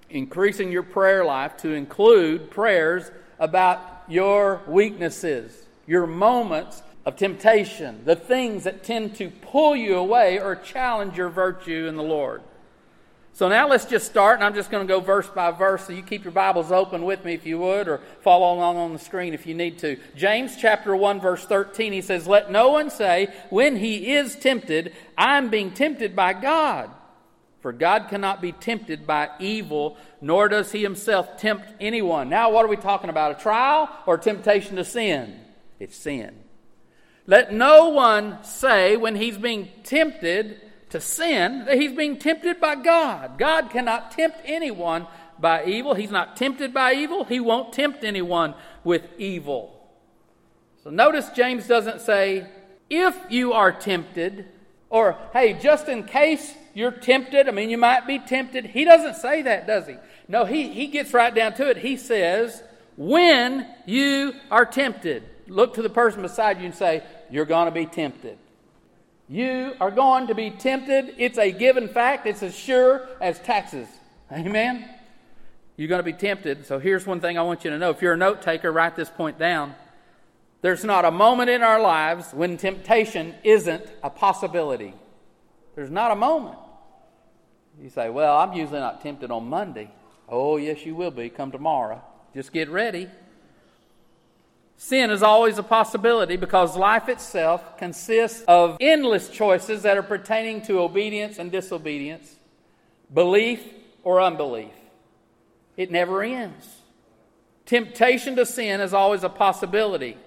Increasing 0.09 0.71
your 0.71 0.83
prayer 0.83 1.25
life 1.25 1.57
to 1.57 1.71
include 1.71 2.51
prayers 2.51 3.09
about 3.39 4.03
your 4.07 4.61
weaknesses, 4.67 5.65
your 5.87 6.07
moments 6.07 6.81
of 7.05 7.15
temptation, 7.15 8.01
the 8.05 8.15
things 8.15 8.63
that 8.63 8.83
tend 8.83 9.15
to 9.15 9.29
pull 9.29 9.75
you 9.75 9.95
away 9.95 10.39
or 10.39 10.55
challenge 10.55 11.17
your 11.17 11.29
virtue 11.29 11.85
in 11.87 11.95
the 11.95 12.03
Lord. 12.03 12.41
So 13.33 13.49
now 13.49 13.67
let's 13.67 13.83
just 13.83 14.05
start, 14.05 14.37
and 14.37 14.45
I'm 14.45 14.55
just 14.55 14.71
going 14.71 14.87
to 14.87 14.91
go 14.91 15.01
verse 15.01 15.27
by 15.27 15.51
verse. 15.51 15.85
So 15.85 15.91
you 15.91 16.01
keep 16.01 16.23
your 16.23 16.31
Bibles 16.31 16.71
open 16.71 17.03
with 17.03 17.25
me 17.25 17.33
if 17.33 17.45
you 17.45 17.59
would, 17.59 17.89
or 17.89 17.99
follow 18.21 18.53
along 18.53 18.77
on 18.77 18.93
the 18.93 18.99
screen 18.99 19.33
if 19.33 19.45
you 19.45 19.53
need 19.53 19.77
to. 19.79 19.99
James 20.15 20.55
chapter 20.55 20.95
1, 20.95 21.19
verse 21.19 21.45
13, 21.45 21.91
he 21.91 22.01
says, 22.01 22.27
Let 22.27 22.49
no 22.49 22.69
one 22.69 22.89
say, 22.89 23.33
when 23.49 23.75
he 23.75 24.13
is 24.13 24.37
tempted, 24.37 24.93
I'm 25.17 25.49
being 25.49 25.71
tempted 25.71 26.15
by 26.15 26.31
God. 26.31 26.89
For 27.65 27.73
God 27.73 28.09
cannot 28.09 28.43
be 28.43 28.51
tempted 28.51 29.07
by 29.07 29.31
evil, 29.39 29.97
nor 30.21 30.49
does 30.49 30.71
he 30.71 30.83
himself 30.83 31.35
tempt 31.39 31.65
anyone. 31.79 32.29
Now, 32.29 32.51
what 32.51 32.63
are 32.63 32.67
we 32.67 32.75
talking 32.75 33.09
about? 33.09 33.39
A 33.39 33.41
trial 33.41 33.89
or 34.05 34.19
temptation 34.19 34.75
to 34.75 34.85
sin? 34.85 35.39
It's 35.79 35.97
sin. 35.97 36.35
Let 37.25 37.51
no 37.51 37.89
one 37.89 38.43
say 38.43 38.97
when 38.97 39.15
he's 39.15 39.39
being 39.39 39.69
tempted, 39.81 40.61
to 40.91 41.01
sin, 41.01 41.65
that 41.65 41.81
he's 41.81 41.93
being 41.93 42.19
tempted 42.19 42.61
by 42.61 42.75
God. 42.75 43.39
God 43.39 43.71
cannot 43.71 44.11
tempt 44.11 44.37
anyone 44.45 45.07
by 45.39 45.65
evil. 45.65 45.95
He's 45.95 46.11
not 46.11 46.37
tempted 46.37 46.71
by 46.71 46.93
evil. 46.93 47.23
He 47.23 47.39
won't 47.39 47.73
tempt 47.73 48.03
anyone 48.03 48.53
with 48.83 49.01
evil. 49.17 49.89
So 50.83 50.91
notice 50.91 51.31
James 51.31 51.65
doesn't 51.65 52.01
say, 52.01 52.45
if 52.91 53.17
you 53.29 53.53
are 53.53 53.71
tempted, 53.71 54.49
or 54.95 55.17
hey, 55.33 55.59
just 55.61 55.89
in 55.89 56.05
case 56.05 56.53
you're 56.73 56.89
tempted, 56.89 57.49
I 57.49 57.51
mean, 57.51 57.69
you 57.69 57.77
might 57.77 58.07
be 58.07 58.17
tempted. 58.17 58.65
He 58.65 58.85
doesn't 58.85 59.15
say 59.15 59.41
that, 59.41 59.67
does 59.67 59.87
he? 59.87 59.97
No, 60.29 60.45
he, 60.45 60.69
he 60.69 60.87
gets 60.87 61.13
right 61.13 61.35
down 61.35 61.53
to 61.55 61.69
it. 61.69 61.75
He 61.75 61.97
says, 61.97 62.63
when 62.95 63.67
you 63.85 64.31
are 64.49 64.65
tempted, 64.65 65.23
look 65.49 65.73
to 65.73 65.81
the 65.81 65.89
person 65.89 66.21
beside 66.21 66.59
you 66.59 66.65
and 66.67 66.73
say, 66.73 67.03
You're 67.29 67.43
going 67.43 67.65
to 67.65 67.73
be 67.73 67.85
tempted. 67.85 68.37
You 69.27 69.73
are 69.81 69.91
going 69.91 70.27
to 70.27 70.33
be 70.33 70.49
tempted. 70.49 71.15
It's 71.17 71.37
a 71.37 71.51
given 71.51 71.89
fact. 71.89 72.25
It's 72.25 72.41
as 72.41 72.55
sure 72.55 73.05
as 73.19 73.37
taxes. 73.39 73.89
Amen? 74.31 74.89
You're 75.75 75.89
going 75.89 75.99
to 75.99 76.03
be 76.03 76.13
tempted. 76.13 76.67
So 76.67 76.79
here's 76.79 77.05
one 77.05 77.19
thing 77.19 77.37
I 77.37 77.41
want 77.41 77.65
you 77.65 77.71
to 77.71 77.77
know. 77.77 77.89
If 77.89 78.01
you're 78.01 78.13
a 78.13 78.17
note 78.17 78.41
taker, 78.41 78.71
write 78.71 78.95
this 78.95 79.09
point 79.09 79.37
down. 79.37 79.75
There's 80.61 80.83
not 80.83 81.05
a 81.05 81.11
moment 81.11 81.49
in 81.49 81.61
our 81.61 81.79
lives 81.79 82.33
when 82.33 82.57
temptation 82.57 83.35
isn't 83.43 83.85
a 84.01 84.09
possibility. 84.09 84.93
There's 85.75 85.91
not 85.91 86.11
a 86.11 86.15
moment. 86.15 86.57
You 87.81 87.89
say, 87.89 88.09
Well, 88.09 88.37
I'm 88.37 88.53
usually 88.53 88.79
not 88.79 89.01
tempted 89.01 89.31
on 89.31 89.47
Monday. 89.47 89.91
Oh, 90.27 90.57
yes, 90.57 90.85
you 90.85 90.95
will 90.95 91.11
be. 91.11 91.29
Come 91.29 91.51
tomorrow. 91.51 92.01
Just 92.33 92.51
get 92.51 92.69
ready. 92.69 93.07
Sin 94.77 95.09
is 95.09 95.23
always 95.23 95.57
a 95.57 95.63
possibility 95.63 96.35
because 96.35 96.75
life 96.75 97.07
itself 97.07 97.77
consists 97.77 98.43
of 98.47 98.77
endless 98.81 99.29
choices 99.29 99.83
that 99.83 99.97
are 99.97 100.03
pertaining 100.03 100.61
to 100.63 100.79
obedience 100.79 101.39
and 101.39 101.51
disobedience, 101.51 102.35
belief 103.13 103.61
or 104.03 104.21
unbelief. 104.21 104.73
It 105.77 105.91
never 105.91 106.23
ends. 106.23 106.67
Temptation 107.65 108.35
to 108.35 108.45
sin 108.45 108.81
is 108.81 108.93
always 108.93 109.23
a 109.23 109.29
possibility. 109.29 110.17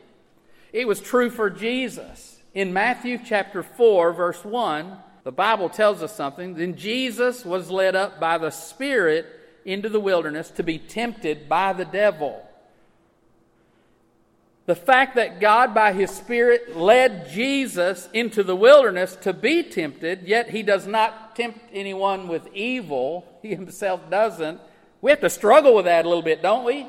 It 0.72 0.87
was 0.87 1.00
true 1.00 1.30
for 1.30 1.50
Jesus. 1.50 2.40
In 2.54 2.72
Matthew 2.72 3.18
chapter 3.25 3.62
4, 3.62 4.12
verse 4.12 4.44
1, 4.44 4.96
the 5.25 5.32
Bible 5.32 5.68
tells 5.68 6.02
us 6.02 6.14
something. 6.14 6.54
Then 6.54 6.76
Jesus 6.76 7.44
was 7.44 7.70
led 7.70 7.94
up 7.94 8.20
by 8.20 8.38
the 8.38 8.50
Spirit 8.50 9.26
into 9.64 9.88
the 9.88 10.00
wilderness 10.00 10.50
to 10.52 10.62
be 10.62 10.78
tempted 10.78 11.48
by 11.48 11.72
the 11.72 11.84
devil. 11.84 12.44
The 14.66 14.75
fact 14.75 15.16
that 15.16 15.40
God, 15.40 15.75
by 15.75 15.94
His 15.94 16.10
Spirit, 16.10 16.76
led 16.76 17.30
Jesus 17.30 18.08
into 18.12 18.42
the 18.42 18.56
wilderness 18.56 19.16
to 19.22 19.32
be 19.32 19.62
tempted, 19.62 20.22
yet 20.25 20.50
He 20.50 20.62
does 20.62 20.87
not 20.87 21.37
tempt 21.37 21.60
anyone 21.72 22.28
with 22.28 22.46
evil, 22.54 23.26
He 23.42 23.54
Himself 23.54 24.10
doesn't. 24.10 24.60
We 25.00 25.10
have 25.10 25.20
to 25.20 25.30
struggle 25.30 25.75
with 25.75 25.87
that 25.87 26.04
a 26.04 26.08
little 26.08 26.22
bit, 26.22 26.42
don't 26.42 26.64
we? 26.64 26.87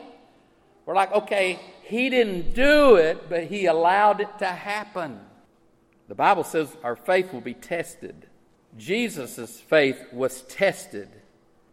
We're 0.85 0.95
like, 0.95 1.11
okay, 1.13 1.59
He 1.89 2.11
didn't 2.11 2.53
do 2.53 2.97
it, 2.97 3.29
but 3.29 3.45
He 3.45 3.65
allowed 3.65 4.21
it 4.21 4.37
to 4.37 4.45
happen. 4.45 5.19
The 6.07 6.13
Bible 6.13 6.43
says 6.43 6.77
our 6.83 6.95
faith 6.95 7.33
will 7.33 7.41
be 7.41 7.55
tested. 7.55 8.27
Jesus' 8.77 9.59
faith 9.59 9.99
was 10.13 10.43
tested. 10.43 11.09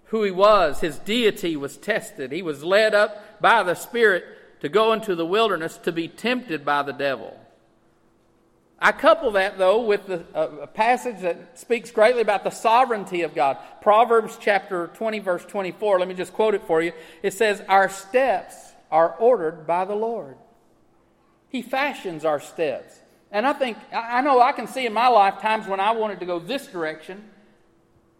Who 0.06 0.23
He 0.23 0.30
was, 0.30 0.80
His 0.80 0.99
deity 0.99 1.54
was 1.54 1.76
tested. 1.76 2.32
He 2.32 2.40
was 2.40 2.64
led 2.64 2.94
up 2.94 3.42
by 3.42 3.62
the 3.62 3.75
Spirit 3.75 4.25
to 4.61 4.70
go 4.70 4.94
into 4.94 5.14
the 5.14 5.26
wilderness 5.26 5.76
to 5.78 5.92
be 5.92 6.08
tempted 6.08 6.64
by 6.64 6.82
the 6.82 6.94
devil. 6.94 7.38
I 8.78 8.92
couple 8.92 9.32
that, 9.32 9.58
though, 9.58 9.82
with 9.82 10.06
the, 10.06 10.25
uh, 10.35 10.49
a 10.62 10.66
passage 10.66 11.20
that 11.20 11.58
speaks 11.58 11.90
greatly 11.90 12.23
about 12.23 12.42
the 12.42 12.50
sovereignty 12.50 13.20
of 13.20 13.35
God. 13.35 13.58
Proverbs 13.82 14.38
chapter 14.40 14.87
20, 14.94 15.18
verse 15.18 15.44
24. 15.44 15.99
Let 15.99 16.08
me 16.08 16.14
just 16.14 16.32
quote 16.32 16.54
it 16.54 16.62
for 16.66 16.80
you. 16.80 16.92
It 17.23 17.35
says, 17.35 17.62
Our 17.68 17.90
steps 17.90 18.65
are 18.90 19.14
ordered 19.16 19.66
by 19.66 19.85
the 19.85 19.95
Lord. 19.95 20.37
He 21.49 21.62
fashions 21.62 22.25
our 22.25 22.40
steps. 22.40 22.99
And 23.31 23.47
I 23.47 23.52
think, 23.52 23.76
I 23.93 24.21
know 24.23 24.40
I 24.40 24.52
can 24.52 24.66
see 24.66 24.87
in 24.87 24.93
my 24.93 25.09
life 25.09 25.40
times 25.40 25.66
when 25.66 25.81
I 25.81 25.93
wanted 25.93 26.21
to 26.21 26.26
go 26.26 26.38
this 26.38 26.66
direction, 26.66 27.25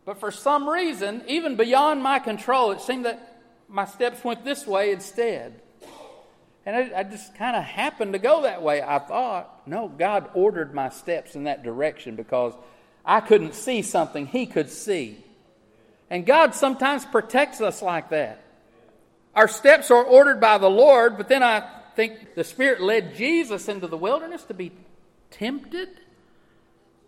but 0.05 0.21
for 0.21 0.31
some 0.31 0.69
reason, 0.69 1.23
even 1.27 1.57
beyond 1.57 2.03
my 2.03 2.19
control, 2.19 2.73
it 2.73 2.81
seemed 2.81 3.05
that 3.05 3.41
my 3.69 3.85
steps 3.85 4.23
went 4.25 4.45
this 4.45 4.67
way 4.67 4.93
instead. 4.93 5.61
And 6.65 6.77
I, 6.77 7.01
I 7.01 7.03
just 7.05 7.35
kind 7.37 7.57
of 7.57 7.63
happened 7.63 8.13
to 8.13 8.19
go 8.19 8.43
that 8.43 8.63
way. 8.63 8.83
I 8.83 8.99
thought, 8.99 9.67
no, 9.67 9.89
God 9.89 10.31
ordered 10.35 10.75
my 10.75 10.89
steps 10.89 11.37
in 11.37 11.45
that 11.45 11.63
direction 11.63 12.17
because 12.17 12.55
I 13.05 13.21
couldn't 13.21 13.55
see 13.55 13.83
something 13.83 14.27
He 14.27 14.47
could 14.47 14.71
see. 14.71 15.23
And 16.11 16.27
God 16.27 16.55
sometimes 16.55 17.05
protects 17.05 17.61
us 17.61 17.83
like 17.83 18.11
that. 18.11 18.43
Our 19.37 19.49
steps 19.49 19.91
are 19.91 20.03
ordered 20.03 20.41
by 20.41 20.57
the 20.57 20.71
Lord, 20.71 21.19
but 21.19 21.29
then 21.29 21.43
I 21.43 21.63
think 21.95 22.35
the 22.35 22.43
Spirit 22.43 22.81
led 22.81 23.15
Jesus 23.15 23.69
into 23.69 23.87
the 23.87 23.99
wilderness 23.99 24.43
to 24.45 24.55
be 24.55 24.73
tempted. 25.31 25.91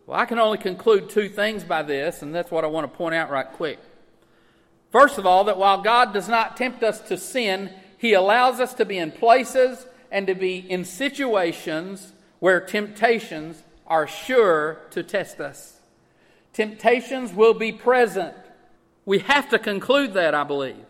Well, 0.06 0.20
I 0.20 0.26
can 0.26 0.38
only 0.38 0.58
conclude 0.58 1.08
two 1.08 1.30
things 1.30 1.64
by 1.64 1.82
this, 1.82 2.20
and 2.20 2.34
that's 2.34 2.50
what 2.50 2.64
I 2.64 2.66
want 2.66 2.90
to 2.90 2.96
point 2.96 3.14
out 3.14 3.30
right 3.30 3.50
quick. 3.50 3.78
First 4.92 5.16
of 5.16 5.24
all, 5.24 5.44
that 5.44 5.56
while 5.56 5.80
God 5.80 6.12
does 6.12 6.28
not 6.28 6.56
tempt 6.58 6.82
us 6.82 7.00
to 7.08 7.16
sin, 7.16 7.70
he 7.96 8.12
allows 8.12 8.60
us 8.60 8.74
to 8.74 8.84
be 8.84 8.98
in 8.98 9.10
places 9.10 9.86
and 10.10 10.26
to 10.26 10.34
be 10.34 10.58
in 10.58 10.84
situations 10.84 12.12
where 12.40 12.60
temptations 12.60 13.62
are 13.86 14.06
sure 14.06 14.82
to 14.90 15.02
test 15.02 15.40
us. 15.40 15.80
Temptations 16.52 17.32
will 17.32 17.54
be 17.54 17.72
present. 17.72 18.34
We 19.06 19.20
have 19.20 19.48
to 19.48 19.58
conclude 19.58 20.12
that, 20.12 20.34
I 20.34 20.44
believe. 20.44 20.84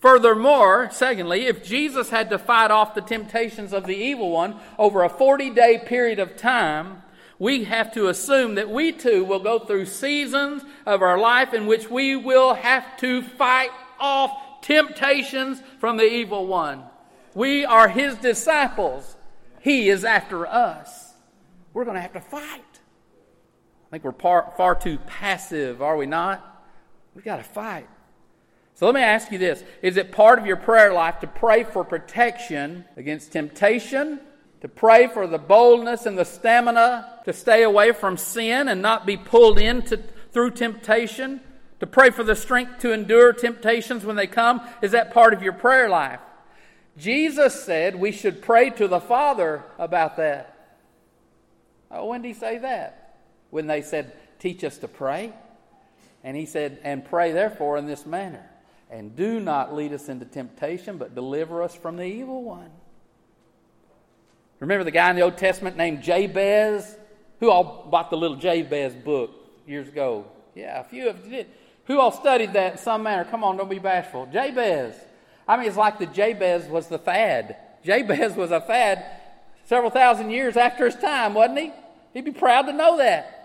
Furthermore, 0.00 0.88
secondly, 0.90 1.46
if 1.46 1.62
Jesus 1.62 2.08
had 2.08 2.30
to 2.30 2.38
fight 2.38 2.70
off 2.70 2.94
the 2.94 3.02
temptations 3.02 3.72
of 3.72 3.86
the 3.86 3.96
evil 3.96 4.30
one 4.30 4.58
over 4.78 5.02
a 5.02 5.10
40 5.10 5.50
day 5.50 5.82
period 5.84 6.18
of 6.18 6.36
time, 6.36 7.02
we 7.38 7.64
have 7.64 7.92
to 7.94 8.08
assume 8.08 8.54
that 8.54 8.70
we 8.70 8.92
too 8.92 9.24
will 9.24 9.40
go 9.40 9.58
through 9.58 9.86
seasons 9.86 10.62
of 10.86 11.02
our 11.02 11.18
life 11.18 11.52
in 11.52 11.66
which 11.66 11.90
we 11.90 12.16
will 12.16 12.54
have 12.54 12.96
to 12.98 13.22
fight 13.22 13.70
off 13.98 14.62
temptations 14.62 15.62
from 15.78 15.98
the 15.98 16.04
evil 16.04 16.46
one. 16.46 16.82
We 17.34 17.64
are 17.64 17.88
his 17.88 18.16
disciples. 18.16 19.16
He 19.60 19.90
is 19.90 20.04
after 20.04 20.46
us. 20.46 21.14
We're 21.74 21.84
going 21.84 21.96
to 21.96 22.02
have 22.02 22.14
to 22.14 22.20
fight. 22.20 22.42
I 22.42 23.90
think 23.90 24.04
we're 24.04 24.12
far, 24.12 24.52
far 24.56 24.74
too 24.74 24.98
passive, 25.06 25.82
are 25.82 25.96
we 25.96 26.06
not? 26.06 26.64
We've 27.14 27.24
got 27.24 27.36
to 27.36 27.42
fight. 27.42 27.88
So 28.80 28.86
let 28.86 28.94
me 28.94 29.02
ask 29.02 29.30
you 29.30 29.36
this 29.36 29.62
Is 29.82 29.98
it 29.98 30.10
part 30.10 30.38
of 30.38 30.46
your 30.46 30.56
prayer 30.56 30.94
life 30.94 31.20
to 31.20 31.26
pray 31.26 31.64
for 31.64 31.84
protection 31.84 32.86
against 32.96 33.30
temptation? 33.30 34.20
To 34.62 34.68
pray 34.68 35.06
for 35.06 35.26
the 35.26 35.38
boldness 35.38 36.06
and 36.06 36.16
the 36.16 36.24
stamina 36.24 37.20
to 37.26 37.34
stay 37.34 37.62
away 37.62 37.92
from 37.92 38.16
sin 38.16 38.68
and 38.68 38.80
not 38.80 39.04
be 39.04 39.18
pulled 39.18 39.58
into 39.58 39.98
through 40.32 40.52
temptation? 40.52 41.42
To 41.80 41.86
pray 41.86 42.08
for 42.08 42.24
the 42.24 42.34
strength 42.34 42.78
to 42.78 42.92
endure 42.92 43.34
temptations 43.34 44.06
when 44.06 44.16
they 44.16 44.26
come? 44.26 44.62
Is 44.80 44.92
that 44.92 45.12
part 45.12 45.34
of 45.34 45.42
your 45.42 45.52
prayer 45.52 45.90
life? 45.90 46.20
Jesus 46.96 47.62
said 47.62 47.96
we 47.96 48.12
should 48.12 48.40
pray 48.40 48.70
to 48.70 48.88
the 48.88 49.00
Father 49.00 49.62
about 49.78 50.16
that. 50.16 50.56
Oh, 51.90 52.06
when 52.06 52.22
did 52.22 52.28
he 52.28 52.34
say 52.34 52.56
that? 52.56 53.18
When 53.50 53.66
they 53.66 53.82
said, 53.82 54.14
Teach 54.38 54.64
us 54.64 54.78
to 54.78 54.88
pray? 54.88 55.34
And 56.24 56.34
he 56.34 56.46
said, 56.46 56.78
And 56.82 57.04
pray 57.04 57.32
therefore 57.32 57.76
in 57.76 57.84
this 57.84 58.06
manner. 58.06 58.46
And 58.90 59.14
do 59.14 59.38
not 59.38 59.74
lead 59.74 59.92
us 59.92 60.08
into 60.08 60.24
temptation, 60.24 60.98
but 60.98 61.14
deliver 61.14 61.62
us 61.62 61.74
from 61.74 61.96
the 61.96 62.04
evil 62.04 62.42
one. 62.42 62.70
Remember 64.58 64.84
the 64.84 64.90
guy 64.90 65.08
in 65.10 65.16
the 65.16 65.22
Old 65.22 65.38
Testament 65.38 65.76
named 65.76 66.02
Jabez? 66.02 66.96
Who 67.38 67.50
all 67.50 67.86
bought 67.90 68.10
the 68.10 68.16
little 68.16 68.36
Jabez 68.36 68.94
book 68.94 69.30
years 69.66 69.88
ago? 69.88 70.26
Yeah, 70.54 70.80
a 70.80 70.84
few 70.84 71.08
of 71.08 71.24
you 71.24 71.30
did. 71.30 71.46
Who 71.86 71.98
all 71.98 72.12
studied 72.12 72.52
that 72.52 72.72
in 72.72 72.78
some 72.78 73.02
manner? 73.02 73.24
Come 73.24 73.44
on, 73.44 73.56
don't 73.56 73.70
be 73.70 73.78
bashful. 73.78 74.26
Jabez. 74.26 74.94
I 75.48 75.56
mean, 75.56 75.66
it's 75.66 75.76
like 75.76 75.98
the 75.98 76.06
Jabez 76.06 76.68
was 76.68 76.88
the 76.88 76.98
fad. 76.98 77.56
Jabez 77.84 78.36
was 78.36 78.50
a 78.50 78.60
fad 78.60 79.04
several 79.64 79.90
thousand 79.90 80.30
years 80.30 80.56
after 80.56 80.84
his 80.84 80.96
time, 80.96 81.34
wasn't 81.34 81.58
he? 81.58 81.72
He'd 82.12 82.24
be 82.24 82.32
proud 82.32 82.62
to 82.62 82.72
know 82.72 82.98
that. 82.98 83.36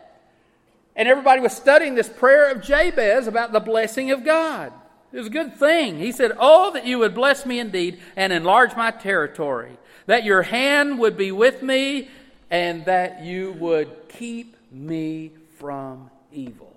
And 0.96 1.08
everybody 1.08 1.40
was 1.42 1.54
studying 1.54 1.96
this 1.96 2.10
prayer 2.10 2.52
of 2.52 2.62
Jabez 2.62 3.28
about 3.28 3.52
the 3.52 3.60
blessing 3.60 4.12
of 4.12 4.25
God. 4.25 4.74
It 5.15 5.19
was 5.19 5.27
a 5.27 5.31
good 5.31 5.55
thing. 5.55 5.98
He 5.98 6.12
said, 6.12 6.34
Oh, 6.38 6.74
that 6.74 6.86
you 6.86 7.00
would 7.00 7.15
bless 7.15 7.45
me 7.45 7.57
indeed 7.60 8.01
and 8.17 8.34
enlarge 8.34 8.75
my 8.75 8.91
territory, 8.91 9.77
that 10.07 10.25
your 10.25 10.41
hand 10.41 11.00
would 11.00 11.15
be 11.15 11.31
with 11.31 11.62
me, 11.62 12.10
and 12.51 12.84
that 12.84 13.24
you 13.24 13.53
would 13.53 14.10
keep 14.10 14.57
me 14.74 15.31
from 15.57 16.12
evil. 16.34 16.75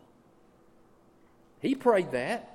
He 1.61 1.75
prayed 1.75 2.13
that. 2.13 2.49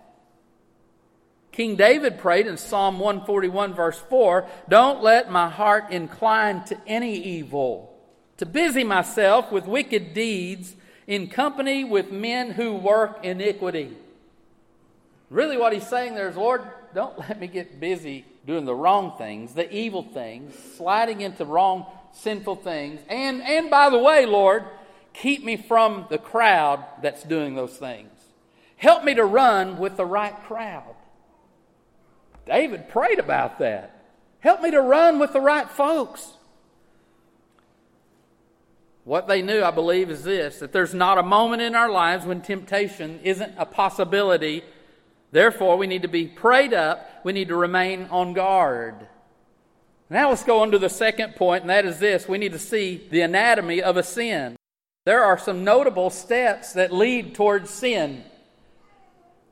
King 1.52 1.76
David 1.76 2.18
prayed 2.18 2.48
in 2.48 2.56
Psalm 2.56 2.98
141, 2.98 3.74
verse 3.74 4.00
4 4.10 4.48
Don't 4.70 5.04
let 5.04 5.30
my 5.30 5.50
heart 5.50 5.92
incline 5.92 6.64
to 6.64 6.78
any 6.88 7.18
evil, 7.18 7.94
to 8.38 8.46
busy 8.46 8.86
myself 8.86 9.52
with 9.52 9.68
wicked 9.68 10.14
deeds 10.14 10.78
in 11.08 11.28
company 11.28 11.84
with 11.84 12.10
men 12.10 12.52
who 12.52 12.74
work 12.74 13.26
iniquity. 13.26 13.98
Really, 15.34 15.58
what 15.58 15.74
he's 15.74 15.88
saying 15.88 16.14
there 16.14 16.30
is, 16.30 16.36
Lord, 16.36 16.62
don't 16.94 17.18
let 17.18 17.40
me 17.40 17.48
get 17.48 17.80
busy 17.80 18.24
doing 18.46 18.66
the 18.66 18.76
wrong 18.76 19.16
things, 19.18 19.56
the 19.56 19.68
evil 19.74 20.04
things, 20.04 20.54
sliding 20.78 21.22
into 21.22 21.44
wrong, 21.44 21.88
sinful 22.12 22.58
things. 22.58 23.02
And, 23.10 23.42
and 23.42 23.72
by 23.72 23.90
the 23.90 23.98
way, 23.98 24.28
Lord, 24.28 24.64
keep 25.12 25.44
me 25.44 25.58
from 25.58 26.06
the 26.12 26.20
crowd 26.20 26.86
that's 27.02 27.24
doing 27.24 27.56
those 27.56 27.76
things. 27.76 28.12
Help 28.76 29.04
me 29.04 29.16
to 29.16 29.26
run 29.26 29.80
with 29.80 29.98
the 29.98 30.06
right 30.06 30.36
crowd. 30.44 30.94
David 32.46 32.88
prayed 32.88 33.18
about 33.18 33.58
that. 33.58 34.04
Help 34.40 34.62
me 34.62 34.70
to 34.70 34.82
run 34.82 35.18
with 35.18 35.34
the 35.34 35.42
right 35.42 35.68
folks. 35.68 36.34
What 39.04 39.28
they 39.28 39.42
knew, 39.42 39.64
I 39.64 39.72
believe, 39.72 40.12
is 40.12 40.24
this 40.24 40.60
that 40.60 40.74
there's 40.74 40.94
not 40.94 41.18
a 41.18 41.24
moment 41.24 41.64
in 41.64 41.74
our 41.74 41.90
lives 41.90 42.24
when 42.24 42.42
temptation 42.42 43.20
isn't 43.24 43.56
a 43.58 43.66
possibility. 43.66 44.64
Therefore, 45.34 45.78
we 45.78 45.88
need 45.88 46.04
to 46.04 46.08
be 46.08 46.28
prayed 46.28 46.76
up. 46.76 47.10
We 47.24 47.34
need 47.34 47.48
to 47.48 47.56
remain 47.56 48.08
on 48.12 48.34
guard. 48.34 49.08
Now, 50.08 50.30
let's 50.30 50.44
go 50.44 50.62
on 50.62 50.70
to 50.72 50.78
the 50.78 50.92
second 50.92 51.36
point, 51.36 51.64
and 51.64 51.72
that 51.72 51.86
is 51.86 51.98
this 51.98 52.28
we 52.28 52.38
need 52.38 52.52
to 52.52 52.60
see 52.60 53.08
the 53.10 53.22
anatomy 53.22 53.82
of 53.82 53.98
a 53.98 54.04
sin. 54.04 54.56
There 55.06 55.24
are 55.24 55.40
some 55.40 55.64
notable 55.64 56.12
steps 56.12 56.74
that 56.74 56.94
lead 56.94 57.34
towards 57.34 57.72
sin. 57.72 58.24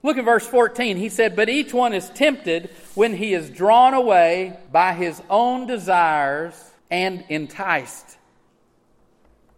Look 0.03 0.17
at 0.17 0.25
verse 0.25 0.45
14. 0.45 0.97
He 0.97 1.09
said, 1.09 1.35
But 1.35 1.49
each 1.49 1.73
one 1.73 1.93
is 1.93 2.09
tempted 2.11 2.69
when 2.93 3.15
he 3.15 3.33
is 3.33 3.49
drawn 3.49 3.95
away 3.95 4.59
by 4.71 4.93
his 4.93 5.19
own 5.31 5.65
desires 5.65 6.53
and 6.91 7.25
enticed. 7.27 8.19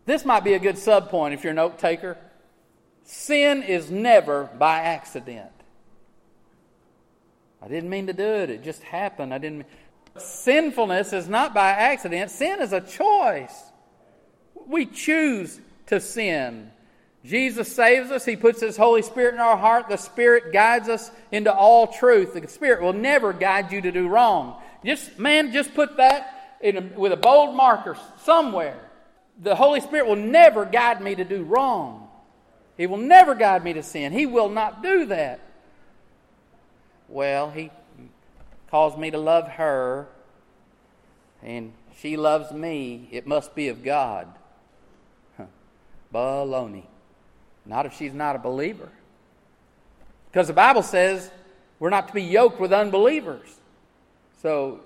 This 0.05 0.23
might 0.23 0.45
be 0.45 0.53
a 0.53 0.59
good 0.59 0.75
subpoint 0.75 1.33
if 1.33 1.43
you're 1.43 1.51
a 1.51 1.55
note 1.55 1.79
taker. 1.79 2.17
Sin 3.03 3.61
is 3.61 3.91
never 3.91 4.45
by 4.57 4.79
accident. 4.79 5.51
I 7.63 7.67
didn't 7.67 7.89
mean 7.89 8.07
to 8.07 8.13
do 8.13 8.23
it, 8.23 8.49
it 8.49 8.63
just 8.63 8.83
happened. 8.83 9.33
I 9.33 9.37
didn't. 9.37 9.65
Sinfulness 10.17 11.13
is 11.13 11.27
not 11.27 11.53
by 11.53 11.69
accident, 11.69 12.29
sin 12.29 12.61
is 12.61 12.73
a 12.73 12.81
choice. 12.81 13.63
We 14.67 14.85
choose 14.85 15.59
to 15.87 15.99
sin. 15.99 16.71
Jesus 17.25 17.73
saves 17.73 18.11
us. 18.11 18.25
He 18.25 18.35
puts 18.35 18.59
His 18.59 18.75
Holy 18.75 19.01
Spirit 19.01 19.33
in 19.33 19.39
our 19.39 19.55
heart. 19.55 19.87
The 19.87 19.97
Spirit 19.97 20.51
guides 20.51 20.89
us 20.89 21.09
into 21.31 21.53
all 21.53 21.87
truth. 21.87 22.33
The 22.33 22.47
Spirit 22.47 22.81
will 22.81 22.93
never 22.93 23.31
guide 23.31 23.71
you 23.71 23.81
to 23.81 23.91
do 23.91 24.09
wrong. 24.09 24.61
Just, 24.83 25.17
man, 25.17 25.53
just 25.53 25.73
put 25.73 25.97
that 25.97 26.57
a, 26.61 26.79
with 26.95 27.13
a 27.13 27.17
bold 27.17 27.55
marker 27.55 27.97
somewhere. 28.23 28.77
The 29.41 29.55
Holy 29.55 29.79
Spirit 29.79 30.07
will 30.07 30.17
never 30.17 30.65
guide 30.65 31.01
me 31.01 31.15
to 31.15 31.23
do 31.23 31.43
wrong. 31.43 32.09
He 32.77 32.87
will 32.87 32.97
never 32.97 33.35
guide 33.35 33.63
me 33.63 33.73
to 33.73 33.83
sin. 33.83 34.11
He 34.11 34.25
will 34.25 34.49
not 34.49 34.83
do 34.83 35.05
that. 35.05 35.39
Well, 37.13 37.51
He 37.51 37.69
caused 38.71 38.97
me 38.97 39.11
to 39.11 39.19
love 39.19 39.47
her, 39.47 40.07
and 41.43 41.73
she 41.99 42.17
loves 42.17 42.51
me. 42.51 43.07
It 43.11 43.27
must 43.27 43.53
be 43.53 43.67
of 43.67 43.83
God. 43.83 44.27
Huh. 45.37 45.45
Baloney. 46.11 46.85
Not 47.67 47.85
if 47.85 47.93
she's 47.93 48.15
not 48.15 48.35
a 48.35 48.39
believer. 48.39 48.89
Because 50.31 50.47
the 50.47 50.53
Bible 50.53 50.81
says 50.81 51.29
we're 51.77 51.91
not 51.91 52.07
to 52.07 52.13
be 52.15 52.23
yoked 52.23 52.59
with 52.59 52.73
unbelievers. 52.73 53.47
So 54.41 54.81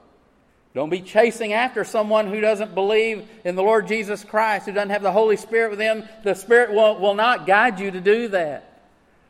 don't 0.76 0.90
be 0.90 1.00
chasing 1.00 1.54
after 1.54 1.86
someone 1.86 2.28
who 2.28 2.42
doesn't 2.42 2.76
believe 2.76 3.26
in 3.46 3.56
the 3.56 3.64
Lord 3.64 3.88
Jesus 3.88 4.26
Christ, 4.26 4.66
who 4.66 4.74
doesn't 4.74 4.90
have 4.90 5.02
the 5.02 5.14
Holy 5.14 5.38
Spirit 5.38 5.70
with 5.70 5.80
them. 5.80 6.04
The 6.26 6.36
Spirit 6.36 6.74
will, 6.74 7.00
will 7.00 7.16
not 7.16 7.48
guide 7.48 7.80
you 7.80 7.90
to 7.90 8.02
do 8.02 8.28
that. 8.28 8.84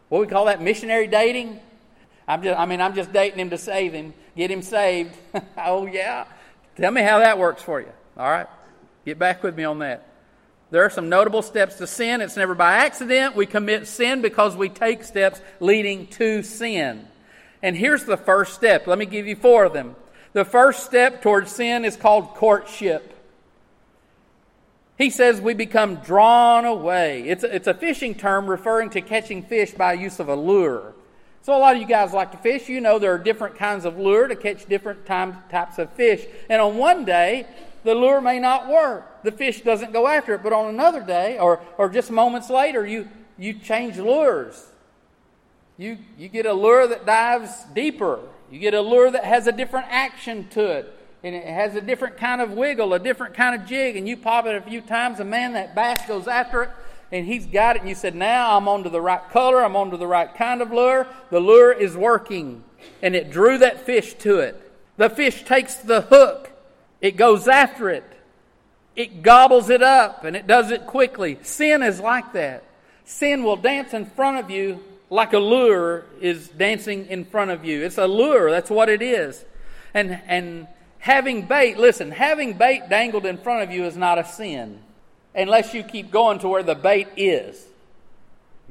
What 0.10 0.20
we 0.22 0.28
call 0.28 0.46
that 0.46 0.64
missionary 0.64 1.06
dating? 1.06 1.60
I'm 2.28 2.44
just, 2.44 2.60
I 2.60 2.66
mean, 2.66 2.82
I'm 2.82 2.94
just 2.94 3.14
dating 3.14 3.40
him 3.40 3.52
to 3.52 3.58
save 3.58 3.94
him, 3.94 4.14
get 4.36 4.52
him 4.52 4.62
saved. 4.62 5.16
oh, 5.58 5.86
yeah. 5.86 6.26
Tell 6.76 6.92
me 6.92 7.02
how 7.02 7.20
that 7.20 7.38
works 7.38 7.64
for 7.64 7.80
you. 7.80 7.92
All 8.18 8.30
right? 8.30 8.48
Get 9.06 9.18
back 9.18 9.44
with 9.44 9.56
me 9.56 9.64
on 9.64 9.80
that. 9.80 10.08
There 10.70 10.84
are 10.84 10.90
some 10.90 11.08
notable 11.08 11.42
steps 11.42 11.76
to 11.76 11.88
sin. 11.88 12.20
It's 12.20 12.36
never 12.36 12.54
by 12.54 12.74
accident. 12.74 13.36
We 13.36 13.46
commit 13.46 13.88
sin 13.88 14.22
because 14.22 14.56
we 14.56 14.68
take 14.68 15.04
steps 15.04 15.40
leading 15.62 16.08
to 16.08 16.44
sin. 16.44 17.08
And 17.64 17.76
here's 17.76 18.04
the 18.04 18.18
first 18.18 18.54
step. 18.54 18.86
Let 18.86 18.98
me 18.98 19.06
give 19.06 19.28
you 19.28 19.36
four 19.36 19.64
of 19.64 19.74
them. 19.74 19.96
The 20.34 20.44
first 20.44 20.84
step 20.84 21.22
towards 21.22 21.52
sin 21.52 21.86
is 21.86 21.96
called 21.96 22.36
courtship. 22.36 23.14
He 24.98 25.10
says 25.10 25.40
we 25.40 25.54
become 25.54 25.96
drawn 25.98 26.66
away. 26.66 27.24
It's 27.28 27.44
a, 27.44 27.56
it's 27.56 27.68
a 27.68 27.74
fishing 27.74 28.14
term 28.14 28.48
referring 28.48 28.90
to 28.92 29.02
catching 29.02 29.44
fish 29.44 29.72
by 29.72 29.94
use 29.94 30.20
of 30.20 30.28
a 30.28 30.36
lure. 30.36 30.94
So, 31.42 31.56
a 31.56 31.60
lot 31.60 31.76
of 31.76 31.82
you 31.82 31.88
guys 31.88 32.12
like 32.14 32.32
to 32.32 32.38
fish. 32.38 32.68
You 32.68 32.82
know 32.82 33.00
there 33.00 33.14
are 33.14 33.18
different 33.18 33.56
kinds 33.56 33.86
of 33.86 33.98
lure 33.98 34.28
to 34.28 34.36
catch 34.36 34.66
different 34.66 35.06
types 35.06 35.78
of 35.78 35.92
fish. 35.94 36.26
And 36.50 36.62
on 36.62 36.78
one 36.78 37.06
day, 37.06 37.48
the 37.84 37.96
lure 37.96 38.20
may 38.20 38.38
not 38.38 38.68
work. 38.68 39.24
The 39.24 39.32
fish 39.32 39.62
doesn't 39.62 39.94
go 39.94 40.08
after 40.08 40.34
it. 40.34 40.44
But 40.44 40.52
on 40.52 40.68
another 40.68 41.02
day, 41.02 41.40
or, 41.40 41.62
or 41.78 41.90
just 41.90 42.12
moments 42.12 42.50
later, 42.50 42.86
you, 42.86 43.08
you 43.38 43.54
change 43.54 43.98
lures. 43.98 44.68
You, 45.78 45.98
you 46.18 46.28
get 46.28 46.46
a 46.46 46.54
lure 46.54 46.88
that 46.88 47.06
dives 47.06 47.64
deeper. 47.74 48.20
You 48.52 48.60
get 48.60 48.74
a 48.74 48.82
lure 48.82 49.12
that 49.12 49.24
has 49.24 49.48
a 49.48 49.52
different 49.52 49.88
action 49.90 50.48
to 50.50 50.66
it. 50.66 50.94
And 51.24 51.36
it 51.36 51.46
has 51.46 51.76
a 51.76 51.82
different 51.82 52.18
kind 52.18 52.42
of 52.42 52.52
wiggle, 52.52 52.94
a 52.94 53.00
different 53.00 53.36
kind 53.36 53.60
of 53.60 53.68
jig. 53.68 53.96
And 53.96 54.08
you 54.08 54.18
pop 54.18 54.46
it 54.46 54.56
a 54.56 54.62
few 54.62 54.82
times, 54.82 55.20
and 55.20 55.30
man, 55.30 55.54
that 55.54 55.76
bass 55.76 56.06
goes 56.08 56.28
after 56.28 56.64
it. 56.64 56.70
And 57.12 57.26
he's 57.26 57.46
got 57.46 57.76
it. 57.76 57.82
And 57.82 57.90
you 57.90 57.96
said, 57.96 58.16
Now 58.16 58.58
I'm 58.58 58.68
onto 58.68 58.90
the 58.90 59.02
right 59.02 59.28
color. 59.32 59.64
I'm 59.64 59.76
onto 59.76 59.98
the 59.98 60.08
right 60.08 60.34
kind 60.34 60.62
of 60.62 60.72
lure. 60.72 61.08
The 61.30 61.40
lure 61.40 61.72
is 61.72 61.96
working. 61.96 62.64
And 63.02 63.16
it 63.16 63.32
drew 63.32 63.58
that 63.60 63.86
fish 63.86 64.14
to 64.16 64.40
it. 64.40 64.62
The 64.98 65.10
fish 65.10 65.44
takes 65.44 65.76
the 65.76 66.02
hook 66.02 66.52
it 67.02 67.16
goes 67.16 67.48
after 67.48 67.90
it. 67.90 68.04
It 68.96 69.22
gobbles 69.22 69.70
it 69.70 69.84
up 69.84 70.24
and 70.24 70.36
it 70.36 70.48
does 70.48 70.72
it 70.72 70.88
quickly. 70.88 71.38
Sin 71.44 71.84
is 71.84 72.00
like 72.00 72.34
that. 72.34 72.64
Sin 73.06 73.44
will 73.44 73.56
dance 73.56 73.94
in 73.94 74.06
front 74.06 74.38
of 74.38 74.50
you 74.50 74.84
like 75.10 75.34
a 75.34 75.40
lure 75.40 76.06
is 76.20 76.50
dancing 76.50 77.06
in 77.06 77.24
front 77.24 77.52
of 77.52 77.64
you. 77.64 77.84
It's 77.84 77.98
a 77.98 78.08
lure, 78.08 78.52
that's 78.52 78.70
what 78.70 78.90
it 78.90 79.02
is. 79.02 79.46
And 79.94 80.20
and 80.28 80.68
having 81.00 81.44
bait, 81.46 81.78
listen, 81.78 82.12
having 82.12 82.54
bait 82.54 82.90
dangled 82.90 83.26
in 83.26 83.38
front 83.38 83.64
of 83.64 83.72
you 83.72 83.86
is 83.86 83.96
not 83.96 84.18
a 84.18 84.26
sin 84.26 84.80
unless 85.38 85.74
you 85.74 85.84
keep 85.84 86.12
going 86.12 86.40
to 86.40 86.50
where 86.50 86.64
the 86.64 86.76
bait 86.76 87.08
is. 87.16 87.64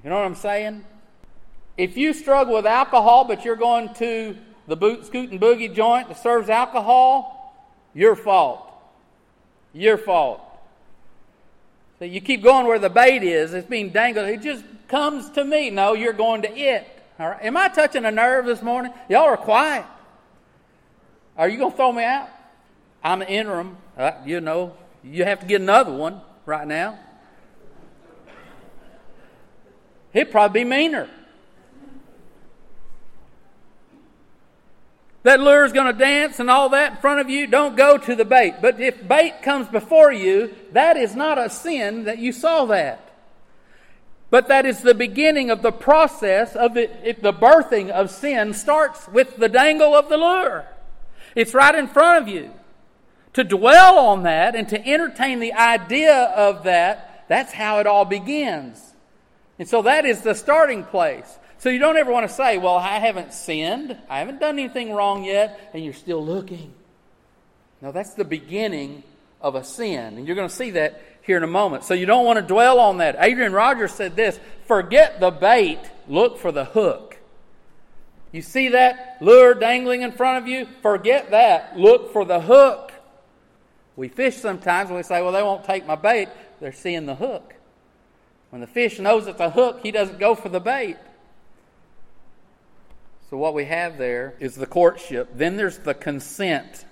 You 0.02 0.10
know 0.10 0.16
what 0.16 0.26
I'm 0.26 0.34
saying? 0.34 0.84
If 1.78 1.96
you 1.96 2.12
struggle 2.12 2.54
with 2.54 2.66
alcohol, 2.66 3.24
but 3.24 3.44
you're 3.44 3.56
going 3.56 3.94
to 3.94 4.36
the 4.66 4.76
boot, 4.76 5.06
scoot, 5.06 5.30
and 5.30 5.40
boogie 5.40 5.72
joint 5.72 6.08
that 6.08 6.18
serves 6.18 6.48
alcohol, 6.48 7.54
your 7.94 8.16
fault. 8.16 8.62
Your 9.72 9.96
fault. 9.96 10.42
So 11.98 12.04
you 12.04 12.20
keep 12.20 12.42
going 12.42 12.66
where 12.66 12.78
the 12.78 12.90
bait 12.90 13.22
is. 13.22 13.54
It's 13.54 13.68
being 13.68 13.90
dangled. 13.90 14.28
It 14.28 14.42
just 14.42 14.64
comes 14.88 15.30
to 15.30 15.44
me. 15.44 15.70
No, 15.70 15.94
you're 15.94 16.12
going 16.12 16.42
to 16.42 16.50
it. 16.50 16.86
All 17.18 17.28
right. 17.28 17.42
Am 17.42 17.56
I 17.56 17.68
touching 17.68 18.04
a 18.04 18.10
nerve 18.10 18.44
this 18.46 18.60
morning? 18.60 18.92
Y'all 19.08 19.24
are 19.24 19.36
quiet. 19.36 19.86
Are 21.38 21.48
you 21.48 21.58
going 21.58 21.70
to 21.70 21.76
throw 21.76 21.92
me 21.92 22.04
out? 22.04 22.28
I'm 23.02 23.22
an 23.22 23.28
interim. 23.28 23.76
Uh, 23.96 24.12
you 24.24 24.40
know, 24.40 24.74
you 25.02 25.24
have 25.24 25.40
to 25.40 25.46
get 25.46 25.60
another 25.60 25.92
one 25.92 26.20
right 26.46 26.66
now. 26.66 26.98
he'd 30.12 30.30
probably 30.30 30.64
be 30.64 30.70
meaner. 30.70 31.10
that 35.26 35.40
lure 35.40 35.64
is 35.64 35.72
going 35.72 35.92
to 35.92 35.98
dance 35.98 36.38
and 36.38 36.48
all 36.48 36.68
that 36.68 36.92
in 36.92 36.98
front 36.98 37.18
of 37.18 37.28
you, 37.28 37.48
don't 37.48 37.76
go 37.76 37.98
to 37.98 38.14
the 38.14 38.24
bait. 38.24 38.54
But 38.62 38.80
if 38.80 39.06
bait 39.06 39.42
comes 39.42 39.66
before 39.66 40.12
you, 40.12 40.54
that 40.70 40.96
is 40.96 41.16
not 41.16 41.36
a 41.36 41.50
sin 41.50 42.04
that 42.04 42.18
you 42.18 42.30
saw 42.30 42.64
that. 42.66 43.12
But 44.30 44.46
that 44.46 44.64
is 44.66 44.82
the 44.82 44.94
beginning 44.94 45.50
of 45.50 45.62
the 45.62 45.72
process 45.72 46.54
of 46.54 46.74
the 46.74 46.88
birthing 47.40 47.90
of 47.90 48.12
sin 48.12 48.54
starts 48.54 49.08
with 49.08 49.36
the 49.36 49.48
dangle 49.48 49.96
of 49.96 50.08
the 50.08 50.16
lure. 50.16 50.64
It's 51.34 51.54
right 51.54 51.74
in 51.74 51.88
front 51.88 52.22
of 52.22 52.28
you. 52.28 52.52
To 53.36 53.44
dwell 53.44 53.98
on 53.98 54.22
that 54.22 54.56
and 54.56 54.66
to 54.70 54.88
entertain 54.88 55.40
the 55.40 55.52
idea 55.52 56.14
of 56.14 56.64
that, 56.64 57.26
that's 57.28 57.52
how 57.52 57.80
it 57.80 57.86
all 57.86 58.06
begins. 58.06 58.82
And 59.58 59.68
so 59.68 59.82
that 59.82 60.06
is 60.06 60.22
the 60.22 60.34
starting 60.34 60.84
place. 60.84 61.38
So 61.58 61.68
you 61.68 61.78
don't 61.78 61.98
ever 61.98 62.10
want 62.10 62.26
to 62.26 62.34
say, 62.34 62.56
Well, 62.56 62.76
I 62.76 62.98
haven't 62.98 63.34
sinned, 63.34 63.94
I 64.08 64.20
haven't 64.20 64.40
done 64.40 64.58
anything 64.58 64.90
wrong 64.90 65.22
yet, 65.22 65.70
and 65.74 65.84
you're 65.84 65.92
still 65.92 66.24
looking. 66.24 66.72
No, 67.82 67.92
that's 67.92 68.14
the 68.14 68.24
beginning 68.24 69.02
of 69.42 69.54
a 69.54 69.62
sin. 69.62 70.16
And 70.16 70.26
you're 70.26 70.34
going 70.34 70.48
to 70.48 70.54
see 70.54 70.70
that 70.70 71.02
here 71.20 71.36
in 71.36 71.42
a 71.42 71.46
moment. 71.46 71.84
So 71.84 71.92
you 71.92 72.06
don't 72.06 72.24
want 72.24 72.38
to 72.38 72.42
dwell 72.42 72.80
on 72.80 72.96
that. 72.98 73.16
Adrian 73.18 73.52
Rogers 73.52 73.92
said 73.92 74.16
this 74.16 74.40
forget 74.66 75.20
the 75.20 75.30
bait, 75.30 75.80
look 76.08 76.38
for 76.38 76.52
the 76.52 76.64
hook. 76.64 77.18
You 78.32 78.40
see 78.40 78.70
that 78.70 79.18
lure 79.20 79.52
dangling 79.52 80.00
in 80.00 80.12
front 80.12 80.42
of 80.42 80.48
you? 80.48 80.66
Forget 80.80 81.32
that. 81.32 81.78
Look 81.78 82.14
for 82.14 82.24
the 82.24 82.40
hook. 82.40 82.85
We 83.96 84.08
fish 84.08 84.36
sometimes 84.36 84.90
and 84.90 84.96
we 84.96 85.02
say, 85.02 85.22
well, 85.22 85.32
they 85.32 85.42
won't 85.42 85.64
take 85.64 85.86
my 85.86 85.94
bait. 85.94 86.28
They're 86.60 86.72
seeing 86.72 87.06
the 87.06 87.14
hook. 87.14 87.54
When 88.50 88.60
the 88.60 88.66
fish 88.66 88.98
knows 88.98 89.26
it's 89.26 89.40
a 89.40 89.50
hook, 89.50 89.80
he 89.82 89.90
doesn't 89.90 90.18
go 90.18 90.34
for 90.34 90.48
the 90.48 90.60
bait. 90.60 90.96
So, 93.28 93.36
what 93.36 93.54
we 93.54 93.64
have 93.64 93.98
there 93.98 94.34
is 94.38 94.54
the 94.54 94.66
courtship. 94.66 95.30
Then 95.34 95.56
there's 95.56 95.78
the 95.78 95.94
consent 95.94 96.84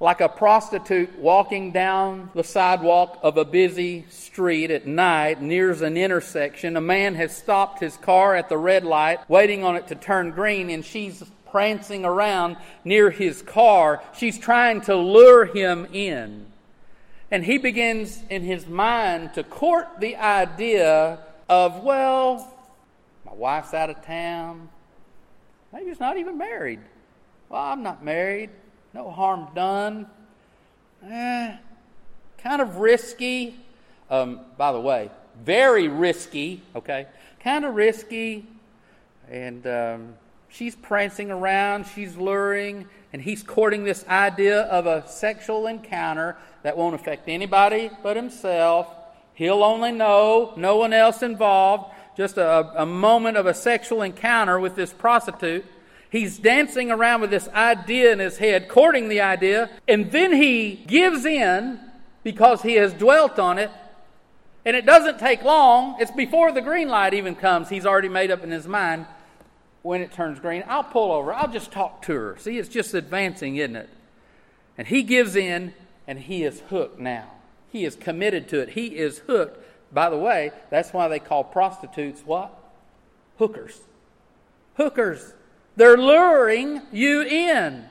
like 0.00 0.22
a 0.22 0.28
prostitute 0.28 1.18
walking 1.18 1.72
down 1.72 2.30
the 2.34 2.42
sidewalk 2.42 3.18
of 3.22 3.36
a 3.36 3.44
busy 3.44 4.06
street 4.08 4.70
at 4.70 4.86
night 4.86 5.42
nears 5.42 5.82
an 5.82 5.98
intersection. 5.98 6.76
A 6.76 6.80
man 6.80 7.14
has 7.16 7.36
stopped 7.36 7.80
his 7.80 7.98
car 7.98 8.34
at 8.34 8.48
the 8.48 8.56
red 8.56 8.82
light, 8.82 9.18
waiting 9.28 9.62
on 9.62 9.76
it 9.76 9.88
to 9.88 9.94
turn 9.94 10.30
green, 10.30 10.70
and 10.70 10.82
she's 10.82 11.22
prancing 11.50 12.04
around 12.04 12.56
near 12.84 13.10
his 13.10 13.42
car. 13.42 14.02
She's 14.16 14.38
trying 14.38 14.80
to 14.82 14.96
lure 14.96 15.46
him 15.46 15.86
in. 15.92 16.46
And 17.30 17.44
he 17.44 17.58
begins 17.58 18.22
in 18.28 18.42
his 18.42 18.66
mind 18.66 19.34
to 19.34 19.44
court 19.44 20.00
the 20.00 20.16
idea 20.16 21.18
of, 21.48 21.82
well, 21.82 22.52
my 23.24 23.34
wife's 23.34 23.72
out 23.74 23.90
of 23.90 24.04
town. 24.04 24.68
Maybe 25.72 25.86
he's 25.86 26.00
not 26.00 26.16
even 26.16 26.36
married. 26.36 26.80
Well, 27.48 27.62
I'm 27.62 27.82
not 27.82 28.04
married 28.04 28.50
no 28.92 29.10
harm 29.10 29.48
done. 29.54 30.06
Eh, 31.04 31.56
kind 32.38 32.62
of 32.62 32.76
risky. 32.76 33.56
Um, 34.10 34.40
by 34.56 34.72
the 34.72 34.80
way, 34.80 35.10
very 35.44 35.88
risky, 35.88 36.62
okay? 36.74 37.06
Kind 37.42 37.64
of 37.64 37.74
risky. 37.74 38.46
And 39.30 39.66
um, 39.66 40.14
she's 40.50 40.76
prancing 40.76 41.30
around, 41.30 41.86
she's 41.86 42.16
luring, 42.16 42.86
and 43.12 43.22
he's 43.22 43.42
courting 43.42 43.84
this 43.84 44.04
idea 44.06 44.62
of 44.62 44.86
a 44.86 45.06
sexual 45.08 45.66
encounter 45.66 46.36
that 46.62 46.76
won't 46.76 46.94
affect 46.94 47.28
anybody 47.28 47.90
but 48.02 48.16
himself. 48.16 48.88
He'll 49.34 49.64
only 49.64 49.92
know, 49.92 50.52
no 50.56 50.76
one 50.76 50.92
else 50.92 51.22
involved. 51.22 51.94
Just 52.16 52.36
a, 52.36 52.82
a 52.82 52.84
moment 52.84 53.36
of 53.36 53.46
a 53.46 53.54
sexual 53.54 54.02
encounter 54.02 54.60
with 54.60 54.74
this 54.74 54.92
prostitute. 54.92 55.64
He's 56.10 56.38
dancing 56.38 56.90
around 56.90 57.20
with 57.20 57.30
this 57.30 57.48
idea 57.48 58.12
in 58.12 58.18
his 58.18 58.36
head, 58.36 58.68
courting 58.68 59.08
the 59.08 59.20
idea, 59.20 59.70
and 59.88 60.10
then 60.10 60.32
he 60.32 60.84
gives 60.86 61.24
in 61.24 61.80
because 62.24 62.62
he 62.62 62.74
has 62.74 62.92
dwelt 62.92 63.38
on 63.38 63.58
it. 63.58 63.70
And 64.64 64.76
it 64.76 64.84
doesn't 64.84 65.18
take 65.18 65.42
long. 65.42 65.96
It's 66.00 66.10
before 66.10 66.52
the 66.52 66.60
green 66.60 66.88
light 66.88 67.14
even 67.14 67.34
comes. 67.34 67.70
He's 67.70 67.86
already 67.86 68.10
made 68.10 68.30
up 68.30 68.44
in 68.44 68.50
his 68.50 68.66
mind 68.66 69.06
when 69.82 70.00
it 70.00 70.12
turns 70.12 70.40
green. 70.40 70.64
I'll 70.66 70.84
pull 70.84 71.12
over. 71.12 71.32
I'll 71.32 71.50
just 71.50 71.72
talk 71.72 72.02
to 72.02 72.14
her. 72.14 72.36
See, 72.38 72.58
it's 72.58 72.68
just 72.68 72.94
advancing, 72.94 73.56
isn't 73.56 73.76
it? 73.76 73.88
And 74.76 74.86
he 74.88 75.02
gives 75.02 75.36
in, 75.36 75.74
and 76.06 76.18
he 76.18 76.44
is 76.44 76.60
hooked 76.70 76.98
now. 76.98 77.30
He 77.70 77.84
is 77.84 77.96
committed 77.96 78.48
to 78.48 78.60
it. 78.60 78.70
He 78.70 78.86
is 78.96 79.18
hooked. 79.20 79.64
By 79.92 80.10
the 80.10 80.18
way, 80.18 80.52
that's 80.70 80.92
why 80.92 81.08
they 81.08 81.18
call 81.18 81.44
prostitutes 81.44 82.22
what? 82.24 82.56
Hookers. 83.38 83.80
Hookers. 84.76 85.34
They're 85.76 85.96
luring 85.96 86.82
you 86.92 87.22
in. 87.22 87.84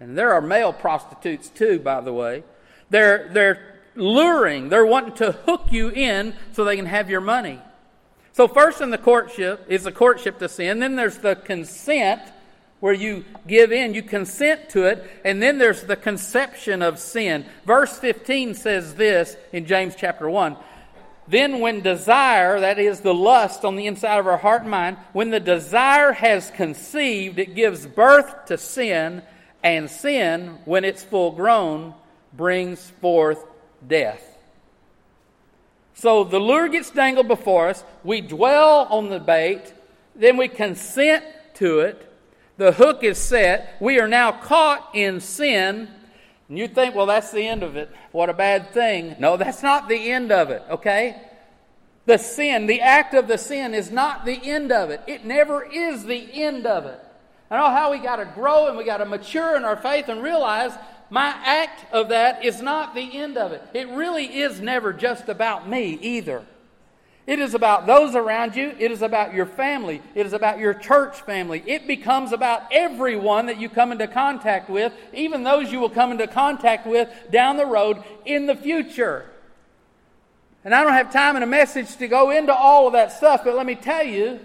And 0.00 0.18
there 0.18 0.32
are 0.32 0.40
male 0.40 0.72
prostitutes 0.72 1.48
too, 1.48 1.78
by 1.78 2.00
the 2.00 2.12
way. 2.12 2.44
They're, 2.90 3.30
they're 3.32 3.74
luring, 3.94 4.68
they're 4.68 4.86
wanting 4.86 5.14
to 5.14 5.32
hook 5.32 5.66
you 5.70 5.90
in 5.90 6.34
so 6.52 6.64
they 6.64 6.76
can 6.76 6.86
have 6.86 7.08
your 7.08 7.20
money. 7.20 7.60
So, 8.34 8.46
first 8.46 8.80
in 8.80 8.90
the 8.90 8.98
courtship 8.98 9.66
is 9.68 9.84
the 9.84 9.92
courtship 9.92 10.38
to 10.40 10.48
sin. 10.48 10.78
Then 10.80 10.96
there's 10.96 11.18
the 11.18 11.36
consent 11.36 12.20
where 12.80 12.92
you 12.92 13.24
give 13.46 13.72
in, 13.72 13.94
you 13.94 14.02
consent 14.02 14.68
to 14.70 14.84
it. 14.84 15.10
And 15.24 15.42
then 15.42 15.58
there's 15.58 15.84
the 15.84 15.96
conception 15.96 16.82
of 16.82 16.98
sin. 16.98 17.46
Verse 17.64 17.98
15 17.98 18.54
says 18.54 18.94
this 18.94 19.36
in 19.52 19.66
James 19.66 19.94
chapter 19.96 20.28
1 20.28 20.56
then, 21.26 21.60
when 21.60 21.80
desire, 21.80 22.60
that 22.60 22.78
is 22.78 23.00
the 23.00 23.14
lust 23.14 23.64
on 23.64 23.76
the 23.76 23.86
inside 23.86 24.18
of 24.18 24.26
our 24.26 24.36
heart 24.36 24.62
and 24.62 24.70
mind, 24.70 24.98
when 25.12 25.30
the 25.30 25.40
desire 25.40 26.12
has 26.12 26.50
conceived, 26.50 27.38
it 27.38 27.54
gives 27.54 27.86
birth 27.86 28.46
to 28.46 28.58
sin, 28.58 29.22
and 29.62 29.90
sin, 29.90 30.58
when 30.66 30.84
it's 30.84 31.02
full 31.02 31.30
grown, 31.32 31.94
brings 32.34 32.90
forth 33.00 33.42
death. 33.86 34.33
So 35.94 36.24
the 36.24 36.40
lure 36.40 36.68
gets 36.68 36.90
dangled 36.90 37.28
before 37.28 37.68
us, 37.68 37.84
we 38.02 38.20
dwell 38.20 38.86
on 38.90 39.08
the 39.08 39.20
bait, 39.20 39.72
then 40.16 40.36
we 40.36 40.48
consent 40.48 41.24
to 41.54 41.80
it, 41.80 42.10
the 42.56 42.72
hook 42.72 43.02
is 43.02 43.18
set, 43.18 43.76
we 43.80 43.98
are 44.00 44.08
now 44.08 44.32
caught 44.32 44.90
in 44.92 45.20
sin, 45.20 45.88
and 46.48 46.58
you 46.58 46.68
think, 46.68 46.94
well, 46.94 47.06
that's 47.06 47.32
the 47.32 47.46
end 47.46 47.62
of 47.62 47.76
it. 47.76 47.90
What 48.12 48.28
a 48.28 48.34
bad 48.34 48.72
thing. 48.72 49.16
No, 49.18 49.36
that's 49.36 49.62
not 49.62 49.88
the 49.88 50.12
end 50.12 50.30
of 50.30 50.50
it, 50.50 50.62
okay? 50.70 51.20
The 52.06 52.18
sin, 52.18 52.66
the 52.66 52.80
act 52.80 53.14
of 53.14 53.28
the 53.28 53.38
sin, 53.38 53.72
is 53.72 53.90
not 53.90 54.24
the 54.24 54.38
end 54.42 54.70
of 54.70 54.90
it. 54.90 55.00
It 55.06 55.24
never 55.24 55.64
is 55.64 56.04
the 56.04 56.28
end 56.32 56.66
of 56.66 56.84
it. 56.84 57.00
I 57.50 57.56
know 57.56 57.70
how 57.70 57.92
we 57.92 57.98
got 57.98 58.16
to 58.16 58.24
grow 58.24 58.66
and 58.68 58.76
we 58.76 58.84
got 58.84 58.98
to 58.98 59.06
mature 59.06 59.56
in 59.56 59.64
our 59.64 59.76
faith 59.76 60.08
and 60.08 60.22
realize 60.22 60.72
my 61.14 61.28
act 61.44 61.92
of 61.92 62.08
that 62.08 62.44
is 62.44 62.60
not 62.60 62.92
the 62.92 63.18
end 63.18 63.38
of 63.38 63.52
it. 63.52 63.62
It 63.72 63.88
really 63.90 64.24
is 64.40 64.60
never 64.60 64.92
just 64.92 65.28
about 65.28 65.68
me 65.68 65.96
either. 66.02 66.44
It 67.24 67.38
is 67.38 67.54
about 67.54 67.86
those 67.86 68.16
around 68.16 68.56
you. 68.56 68.74
It 68.80 68.90
is 68.90 69.00
about 69.00 69.32
your 69.32 69.46
family. 69.46 70.02
It 70.16 70.26
is 70.26 70.32
about 70.32 70.58
your 70.58 70.74
church 70.74 71.20
family. 71.20 71.62
It 71.68 71.86
becomes 71.86 72.32
about 72.32 72.62
everyone 72.72 73.46
that 73.46 73.60
you 73.60 73.68
come 73.68 73.92
into 73.92 74.08
contact 74.08 74.68
with, 74.68 74.92
even 75.12 75.44
those 75.44 75.70
you 75.70 75.78
will 75.78 75.88
come 75.88 76.10
into 76.10 76.26
contact 76.26 76.84
with 76.84 77.08
down 77.30 77.58
the 77.58 77.66
road 77.66 78.02
in 78.24 78.46
the 78.46 78.56
future. 78.56 79.24
And 80.64 80.74
I 80.74 80.82
don't 80.82 80.94
have 80.94 81.12
time 81.12 81.36
in 81.36 81.44
a 81.44 81.46
message 81.46 81.96
to 81.98 82.08
go 82.08 82.32
into 82.32 82.52
all 82.52 82.88
of 82.88 82.94
that 82.94 83.12
stuff, 83.12 83.42
but 83.44 83.54
let 83.54 83.66
me 83.66 83.76
tell 83.76 84.02
you, 84.04 84.40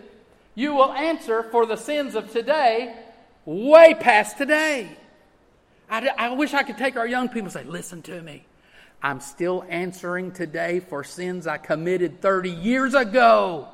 you 0.53 0.75
will 0.75 0.93
answer 0.93 1.41
for 1.41 1.65
the 1.65 1.77
sins 1.77 2.13
of 2.13 2.31
today 2.31 2.95
way 3.43 3.95
past 3.95 4.37
today. 4.37 4.95
I, 5.89 6.07
I 6.17 6.29
wish 6.31 6.53
I 6.53 6.63
could 6.63 6.77
take 6.77 6.97
our 6.97 7.07
young 7.07 7.27
people 7.27 7.45
and 7.45 7.51
say, 7.51 7.63
listen 7.63 8.01
to 8.03 8.21
me. 8.21 8.45
I'm 9.01 9.21
still 9.21 9.65
answering 9.69 10.31
today 10.31 10.81
for 10.81 11.03
sins 11.03 11.47
I 11.47 11.57
committed 11.57 12.21
30 12.21 12.49
years 12.49 12.93
ago. 12.93 13.67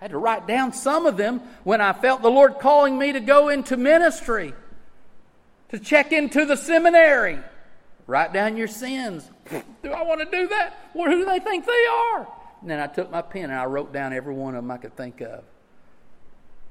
I 0.00 0.04
had 0.04 0.10
to 0.10 0.18
write 0.18 0.46
down 0.46 0.72
some 0.74 1.06
of 1.06 1.16
them 1.16 1.40
when 1.64 1.80
I 1.80 1.94
felt 1.94 2.20
the 2.20 2.30
Lord 2.30 2.58
calling 2.60 2.98
me 2.98 3.12
to 3.12 3.20
go 3.20 3.48
into 3.48 3.76
ministry, 3.76 4.52
to 5.70 5.78
check 5.78 6.12
into 6.12 6.44
the 6.44 6.56
seminary. 6.56 7.38
Write 8.06 8.34
down 8.34 8.58
your 8.58 8.68
sins. 8.68 9.28
do 9.82 9.92
I 9.92 10.02
want 10.02 10.20
to 10.20 10.26
do 10.26 10.46
that? 10.48 10.90
Well, 10.92 11.10
who 11.10 11.18
do 11.20 11.24
they 11.24 11.38
think 11.38 11.64
they 11.64 11.86
are? 11.90 12.28
And 12.60 12.70
then 12.70 12.80
I 12.80 12.86
took 12.86 13.10
my 13.10 13.22
pen 13.22 13.44
and 13.44 13.54
I 13.54 13.64
wrote 13.64 13.94
down 13.94 14.12
every 14.12 14.34
one 14.34 14.54
of 14.54 14.62
them 14.62 14.70
I 14.70 14.76
could 14.76 14.94
think 14.94 15.22
of. 15.22 15.42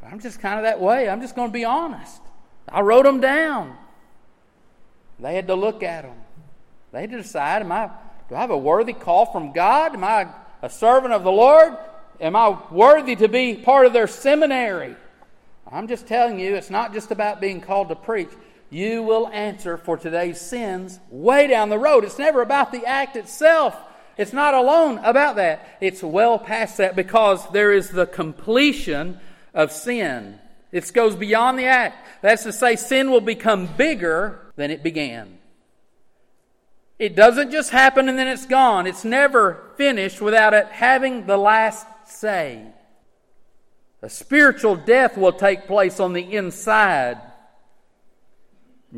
I'm 0.05 0.19
just 0.19 0.39
kind 0.39 0.59
of 0.59 0.63
that 0.63 0.79
way. 0.79 1.09
I'm 1.09 1.21
just 1.21 1.35
going 1.35 1.49
to 1.49 1.53
be 1.53 1.65
honest. 1.65 2.21
I 2.67 2.81
wrote 2.81 3.03
them 3.03 3.19
down. 3.19 3.77
They 5.19 5.35
had 5.35 5.47
to 5.47 5.55
look 5.55 5.83
at 5.83 6.03
them. 6.03 6.17
They 6.91 7.01
had 7.01 7.11
to 7.11 7.17
decide, 7.17 7.61
am 7.61 7.71
I, 7.71 7.89
do 8.29 8.35
I 8.35 8.41
have 8.41 8.51
a 8.51 8.57
worthy 8.57 8.93
call 8.93 9.25
from 9.25 9.51
God? 9.51 9.93
Am 9.93 10.03
I 10.03 10.27
a 10.61 10.69
servant 10.69 11.13
of 11.13 11.23
the 11.23 11.31
Lord? 11.31 11.77
Am 12.19 12.35
I 12.35 12.57
worthy 12.71 13.15
to 13.17 13.27
be 13.27 13.55
part 13.55 13.85
of 13.85 13.93
their 13.93 14.07
seminary? 14.07 14.95
I'm 15.71 15.87
just 15.87 16.07
telling 16.07 16.39
you, 16.39 16.55
it's 16.55 16.69
not 16.69 16.93
just 16.93 17.11
about 17.11 17.41
being 17.41 17.61
called 17.61 17.89
to 17.89 17.95
preach. 17.95 18.29
You 18.69 19.03
will 19.03 19.27
answer 19.27 19.77
for 19.77 19.97
today's 19.97 20.39
sins 20.39 20.99
way 21.09 21.47
down 21.47 21.69
the 21.69 21.79
road. 21.79 22.03
It's 22.03 22.19
never 22.19 22.41
about 22.41 22.71
the 22.71 22.85
act 22.85 23.15
itself. 23.15 23.75
It's 24.17 24.33
not 24.33 24.53
alone 24.53 24.99
about 24.99 25.37
that. 25.37 25.77
It's 25.81 26.03
well 26.03 26.37
past 26.37 26.77
that 26.77 26.95
because 26.95 27.47
there 27.51 27.71
is 27.71 27.89
the 27.89 28.05
completion 28.05 29.19
of 29.53 29.71
sin. 29.71 30.39
It 30.73 30.91
goes 30.91 31.15
beyond 31.15 31.57
the 31.57 31.67
act. 31.67 32.05
That's 32.21 32.43
to 32.43 32.51
say, 32.51 32.75
sin 32.75 33.11
will 33.11 33.21
become 33.21 33.67
bigger 33.77 34.51
than 34.57 34.71
it 34.71 34.83
began. 34.83 35.37
It 36.99 37.15
doesn't 37.15 37.51
just 37.51 37.69
happen 37.69 38.09
and 38.09 38.19
then 38.19 38.27
it's 38.27 38.45
gone. 38.45 38.85
It's 38.85 39.05
never 39.05 39.71
finished 39.77 40.19
without 40.19 40.53
it 40.53 40.67
having 40.67 41.25
the 41.25 41.37
last 41.37 41.87
say. 42.05 42.65
A 44.01 44.09
spiritual 44.09 44.75
death 44.75 45.17
will 45.17 45.31
take 45.31 45.65
place 45.65 46.01
on 46.01 46.11
the 46.11 46.33
inside. 46.35 47.21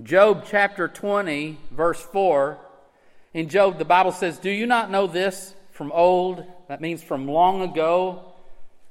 Job 0.01 0.45
chapter 0.47 0.87
20, 0.87 1.59
verse 1.69 2.01
4. 2.01 2.57
In 3.35 3.49
Job, 3.49 3.77
the 3.77 3.85
Bible 3.85 4.11
says, 4.11 4.39
Do 4.39 4.49
you 4.49 4.65
not 4.65 4.89
know 4.89 5.05
this? 5.05 5.53
from 5.75 5.91
old, 5.91 6.45
that 6.69 6.79
means 6.79 7.03
from 7.03 7.27
long 7.27 7.61
ago, 7.61 8.33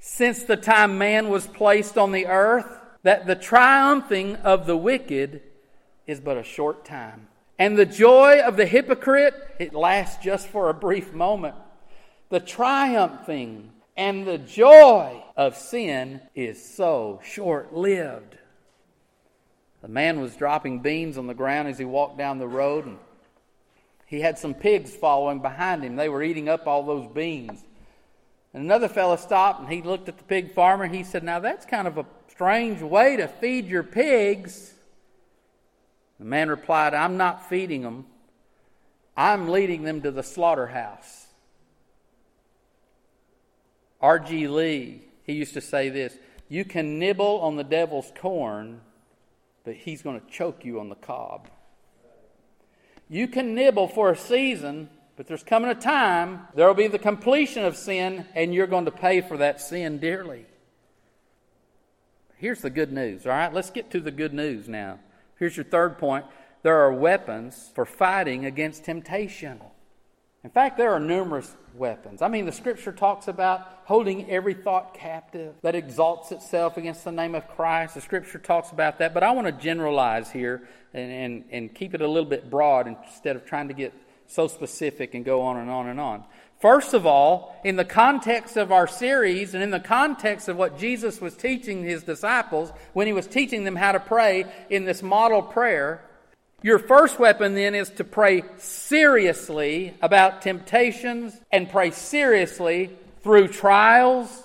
since 0.06 0.42
the 0.42 0.56
time 0.56 0.98
man 0.98 1.30
was 1.30 1.46
placed 1.46 1.96
on 1.96 2.12
the 2.12 2.26
earth, 2.26 2.66
that 3.04 3.26
the 3.26 3.34
triumphing 3.34 4.36
of 4.36 4.66
the 4.66 4.76
wicked 4.76 5.40
is 6.06 6.20
but 6.20 6.36
a 6.36 6.42
short 6.42 6.84
time. 6.84 7.26
And 7.58 7.78
the 7.78 7.86
joy 7.86 8.40
of 8.40 8.58
the 8.58 8.66
hypocrite, 8.66 9.34
it 9.58 9.72
lasts 9.72 10.22
just 10.22 10.46
for 10.48 10.68
a 10.68 10.74
brief 10.74 11.14
moment. 11.14 11.54
The 12.28 12.38
triumphing 12.38 13.70
and 13.96 14.26
the 14.26 14.36
joy 14.36 15.24
of 15.38 15.56
sin 15.56 16.20
is 16.34 16.62
so 16.62 17.22
short 17.24 17.74
lived. 17.74 18.36
The 19.80 19.88
man 19.88 20.20
was 20.20 20.36
dropping 20.36 20.80
beans 20.80 21.16
on 21.16 21.28
the 21.28 21.34
ground 21.34 21.66
as 21.68 21.78
he 21.78 21.86
walked 21.86 22.18
down 22.18 22.38
the 22.38 22.46
road, 22.46 22.84
and 22.84 22.98
he 24.04 24.20
had 24.20 24.38
some 24.38 24.52
pigs 24.52 24.94
following 24.94 25.40
behind 25.40 25.82
him. 25.82 25.96
They 25.96 26.10
were 26.10 26.22
eating 26.22 26.50
up 26.50 26.66
all 26.66 26.82
those 26.82 27.10
beans. 27.10 27.64
And 28.54 28.62
another 28.62 28.88
fellow 28.88 29.16
stopped 29.16 29.60
and 29.60 29.68
he 29.68 29.82
looked 29.82 30.08
at 30.08 30.16
the 30.16 30.24
pig 30.24 30.54
farmer 30.54 30.86
he 30.86 31.02
said, 31.02 31.24
Now 31.24 31.40
that's 31.40 31.66
kind 31.66 31.88
of 31.88 31.98
a 31.98 32.06
strange 32.28 32.80
way 32.80 33.16
to 33.16 33.26
feed 33.26 33.66
your 33.66 33.82
pigs. 33.82 34.72
The 36.20 36.24
man 36.24 36.48
replied, 36.48 36.94
I'm 36.94 37.16
not 37.16 37.48
feeding 37.48 37.82
them, 37.82 38.06
I'm 39.16 39.48
leading 39.48 39.82
them 39.82 40.00
to 40.02 40.12
the 40.12 40.22
slaughterhouse. 40.22 41.26
R.G. 44.00 44.48
Lee, 44.48 45.02
he 45.24 45.32
used 45.32 45.54
to 45.54 45.60
say 45.60 45.88
this 45.88 46.16
You 46.48 46.64
can 46.64 47.00
nibble 47.00 47.40
on 47.40 47.56
the 47.56 47.64
devil's 47.64 48.12
corn, 48.16 48.80
but 49.64 49.74
he's 49.74 50.02
going 50.02 50.20
to 50.20 50.26
choke 50.28 50.64
you 50.64 50.78
on 50.78 50.88
the 50.88 50.94
cob. 50.94 51.48
You 53.08 53.26
can 53.26 53.54
nibble 53.54 53.88
for 53.88 54.10
a 54.10 54.16
season, 54.16 54.88
but 55.16 55.26
there's 55.26 55.42
coming 55.42 55.70
a 55.70 55.74
time 55.74 56.48
there 56.54 56.66
will 56.66 56.74
be 56.74 56.88
the 56.88 56.98
completion 56.98 57.64
of 57.64 57.76
sin, 57.76 58.26
and 58.34 58.54
you're 58.54 58.66
going 58.66 58.86
to 58.86 58.90
pay 58.90 59.20
for 59.20 59.36
that 59.38 59.60
sin 59.60 59.98
dearly. 59.98 60.46
Here's 62.36 62.60
the 62.60 62.70
good 62.70 62.92
news, 62.92 63.26
all 63.26 63.32
right? 63.32 63.52
Let's 63.52 63.70
get 63.70 63.90
to 63.92 64.00
the 64.00 64.10
good 64.10 64.34
news 64.34 64.68
now. 64.68 64.98
Here's 65.38 65.56
your 65.56 65.64
third 65.64 65.98
point 65.98 66.26
there 66.62 66.80
are 66.80 66.92
weapons 66.92 67.70
for 67.74 67.84
fighting 67.84 68.46
against 68.46 68.84
temptation. 68.84 69.60
In 70.42 70.50
fact, 70.50 70.76
there 70.76 70.92
are 70.92 71.00
numerous 71.00 71.54
weapons. 71.74 72.20
I 72.20 72.28
mean, 72.28 72.44
the 72.44 72.52
scripture 72.52 72.92
talks 72.92 73.28
about 73.28 73.66
holding 73.84 74.30
every 74.30 74.54
thought 74.54 74.94
captive 74.94 75.54
that 75.62 75.74
exalts 75.74 76.32
itself 76.32 76.76
against 76.76 77.04
the 77.04 77.12
name 77.12 77.34
of 77.34 77.48
Christ. 77.48 77.94
The 77.94 78.00
scripture 78.00 78.38
talks 78.38 78.70
about 78.70 78.98
that, 78.98 79.14
but 79.14 79.22
I 79.22 79.32
want 79.32 79.46
to 79.46 79.52
generalize 79.52 80.30
here 80.30 80.68
and, 80.92 81.12
and, 81.12 81.44
and 81.50 81.74
keep 81.74 81.94
it 81.94 82.00
a 82.00 82.08
little 82.08 82.28
bit 82.28 82.50
broad 82.50 82.86
instead 82.86 83.36
of 83.36 83.46
trying 83.46 83.68
to 83.68 83.74
get 83.74 83.94
so 84.26 84.48
specific 84.48 85.14
and 85.14 85.24
go 85.24 85.42
on 85.42 85.56
and 85.56 85.70
on 85.70 85.88
and 85.88 86.00
on. 86.00 86.24
First 86.60 86.94
of 86.94 87.04
all, 87.04 87.60
in 87.62 87.76
the 87.76 87.84
context 87.84 88.56
of 88.56 88.72
our 88.72 88.86
series 88.86 89.54
and 89.54 89.62
in 89.62 89.70
the 89.70 89.80
context 89.80 90.48
of 90.48 90.56
what 90.56 90.78
Jesus 90.78 91.20
was 91.20 91.36
teaching 91.36 91.82
his 91.82 92.04
disciples 92.04 92.72
when 92.94 93.06
he 93.06 93.12
was 93.12 93.26
teaching 93.26 93.64
them 93.64 93.76
how 93.76 93.92
to 93.92 94.00
pray 94.00 94.46
in 94.70 94.84
this 94.84 95.02
model 95.02 95.42
prayer, 95.42 96.02
your 96.62 96.78
first 96.78 97.18
weapon 97.18 97.54
then 97.54 97.74
is 97.74 97.90
to 97.90 98.04
pray 98.04 98.44
seriously 98.56 99.92
about 100.00 100.40
temptations 100.40 101.38
and 101.52 101.68
pray 101.68 101.90
seriously 101.90 102.90
through 103.22 103.48
trials. 103.48 104.42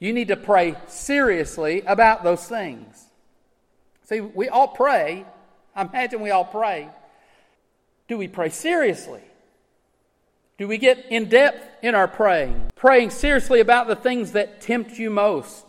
You 0.00 0.12
need 0.12 0.28
to 0.28 0.36
pray 0.36 0.74
seriously 0.88 1.82
about 1.82 2.24
those 2.24 2.44
things. 2.44 3.00
See, 4.08 4.20
we 4.20 4.48
all 4.48 4.66
pray. 4.66 5.24
I 5.76 5.82
imagine 5.82 6.20
we 6.22 6.32
all 6.32 6.44
pray. 6.44 6.88
Do 8.08 8.18
we 8.18 8.28
pray 8.28 8.50
seriously? 8.50 9.22
Do 10.58 10.68
we 10.68 10.78
get 10.78 11.06
in 11.10 11.28
depth 11.28 11.84
in 11.84 11.94
our 11.94 12.08
praying? 12.08 12.70
Praying 12.74 13.10
seriously 13.10 13.60
about 13.60 13.88
the 13.88 13.96
things 13.96 14.32
that 14.32 14.60
tempt 14.60 14.98
you 14.98 15.10
most. 15.10 15.64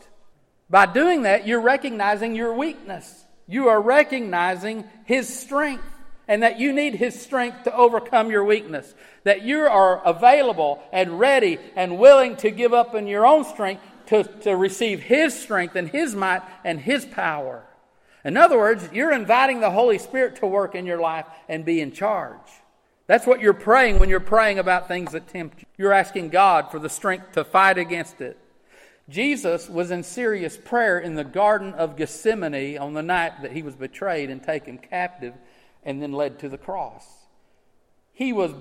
By 0.69 0.86
doing 0.86 1.23
that, 1.23 1.47
you're 1.47 1.62
recognizing 1.62 2.36
your 2.36 2.54
weakness 2.54 3.26
you 3.47 3.69
are 3.69 3.82
recognizing 3.82 4.84
His 5.06 5.34
strength 5.34 5.84
and 6.28 6.43
that 6.43 6.60
you 6.60 6.73
need 6.73 6.95
His 6.95 7.19
strength 7.19 7.63
to 7.63 7.73
overcome 7.73 8.30
your 8.30 8.43
weakness. 8.43 8.93
That 9.23 9.43
you 9.43 9.60
are 9.60 10.06
available 10.06 10.84
and 10.91 11.17
ready 11.17 11.58
and 11.76 11.97
willing 11.97 12.36
to 12.38 12.52
give 12.52 12.73
up 12.73 12.93
in 12.93 13.08
your 13.08 13.26
own 13.26 13.45
strength 13.45 13.82
to, 14.08 14.23
to 14.41 14.56
receive 14.56 15.02
His 15.02 15.34
strength 15.34 15.76
and 15.76 15.88
His 15.88 16.13
might 16.13 16.41
and 16.65 16.80
His 16.80 17.06
power. 17.06 17.63
In 18.25 18.38
other 18.38 18.58
words, 18.58 18.89
you're 18.91 19.13
inviting 19.13 19.60
the 19.60 19.71
Holy 19.71 19.97
Spirit 19.97 20.38
to 20.38 20.47
work 20.47 20.75
in 20.75 20.86
your 20.86 20.99
life 20.99 21.25
and 21.47 21.63
be 21.63 21.82
in 21.82 21.91
charge. 21.91 22.39
That's 23.06 23.25
what 23.25 23.39
you're 23.39 23.53
praying 23.53 23.99
when 23.99 24.10
you're 24.10 24.19
praying 24.19 24.60
about 24.60 24.88
things 24.88 25.13
that 25.13 25.27
tempt 25.27 25.62
you. 25.62 25.65
You're 25.77 25.93
asking 25.93 26.30
God 26.30 26.71
for 26.71 26.80
the 26.80 26.89
strength 26.89 27.34
to 27.34 27.43
fight 27.43 27.77
against 27.77 28.19
it. 28.19 28.38
Jesus 29.10 29.69
was 29.69 29.91
in 29.91 30.03
serious 30.03 30.58
prayer 30.58 30.99
in 30.99 31.15
the 31.15 31.23
Garden 31.23 31.73
of 31.73 31.95
Gethsemane 31.95 32.77
on 32.77 32.93
the 32.93 33.01
night 33.01 33.41
that 33.41 33.53
he 33.53 33.62
was 33.62 33.75
betrayed 33.75 34.30
and 34.30 34.43
taken 34.43 34.77
captive 34.77 35.34
and 35.84 36.01
then 36.01 36.12
led 36.12 36.39
to 36.39 36.49
the 36.49 36.58
cross. 36.58 37.06
He 38.12 38.34
was, 38.34 38.51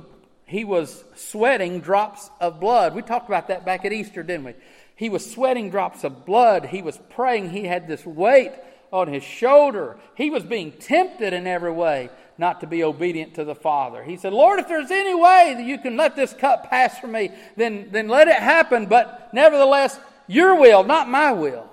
he 0.44 0.62
was 0.62 1.02
sweating 1.16 1.80
drops 1.80 2.30
of 2.40 2.60
blood. 2.60 2.94
We 2.94 3.02
talked 3.02 3.28
about 3.28 3.48
that 3.48 3.64
back 3.64 3.84
at 3.84 3.92
Easter, 3.92 4.22
didn't 4.22 4.44
we? 4.44 4.54
He 4.94 5.08
was 5.08 5.28
sweating 5.28 5.70
drops 5.70 6.04
of 6.04 6.24
blood. 6.24 6.66
He 6.66 6.82
was 6.82 7.00
praying. 7.10 7.50
He 7.50 7.64
had 7.64 7.88
this 7.88 8.06
weight 8.06 8.52
on 8.96 9.08
his 9.08 9.22
shoulder. 9.22 9.96
He 10.14 10.30
was 10.30 10.42
being 10.42 10.72
tempted 10.72 11.32
in 11.32 11.46
every 11.46 11.72
way 11.72 12.10
not 12.38 12.60
to 12.60 12.66
be 12.66 12.84
obedient 12.84 13.34
to 13.34 13.44
the 13.44 13.54
Father. 13.54 14.02
He 14.02 14.16
said, 14.16 14.32
Lord, 14.32 14.58
if 14.58 14.68
there's 14.68 14.90
any 14.90 15.14
way 15.14 15.54
that 15.56 15.64
you 15.64 15.78
can 15.78 15.96
let 15.96 16.16
this 16.16 16.32
cup 16.32 16.68
pass 16.68 16.98
from 16.98 17.12
me, 17.12 17.30
then, 17.56 17.88
then 17.92 18.08
let 18.08 18.28
it 18.28 18.36
happen. 18.36 18.86
But 18.86 19.30
nevertheless, 19.32 19.98
your 20.26 20.58
will, 20.58 20.84
not 20.84 21.08
my 21.08 21.32
will. 21.32 21.68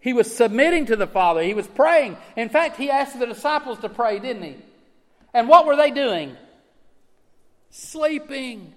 He 0.00 0.12
was 0.12 0.34
submitting 0.34 0.86
to 0.86 0.96
the 0.96 1.06
Father. 1.06 1.42
He 1.42 1.54
was 1.54 1.66
praying. 1.66 2.16
In 2.36 2.50
fact, 2.50 2.76
he 2.76 2.90
asked 2.90 3.18
the 3.18 3.26
disciples 3.26 3.78
to 3.80 3.88
pray, 3.88 4.18
didn't 4.18 4.42
he? 4.42 4.56
And 5.32 5.48
what 5.48 5.66
were 5.66 5.76
they 5.76 5.90
doing? 5.90 6.36
Sleeping. 7.70 8.74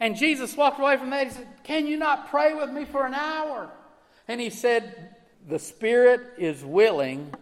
And 0.00 0.16
Jesus 0.16 0.56
walked 0.56 0.80
away 0.80 0.96
from 0.96 1.10
that. 1.10 1.28
He 1.28 1.32
said, 1.34 1.46
Can 1.64 1.86
you 1.86 1.96
not 1.96 2.30
pray 2.30 2.54
with 2.54 2.70
me 2.70 2.84
for 2.84 3.06
an 3.06 3.14
hour? 3.14 3.70
And 4.26 4.40
he 4.40 4.50
said, 4.50 5.15
The 5.46 5.58
spirit 5.60 6.20
is 6.38 6.64
willing, 6.64 7.32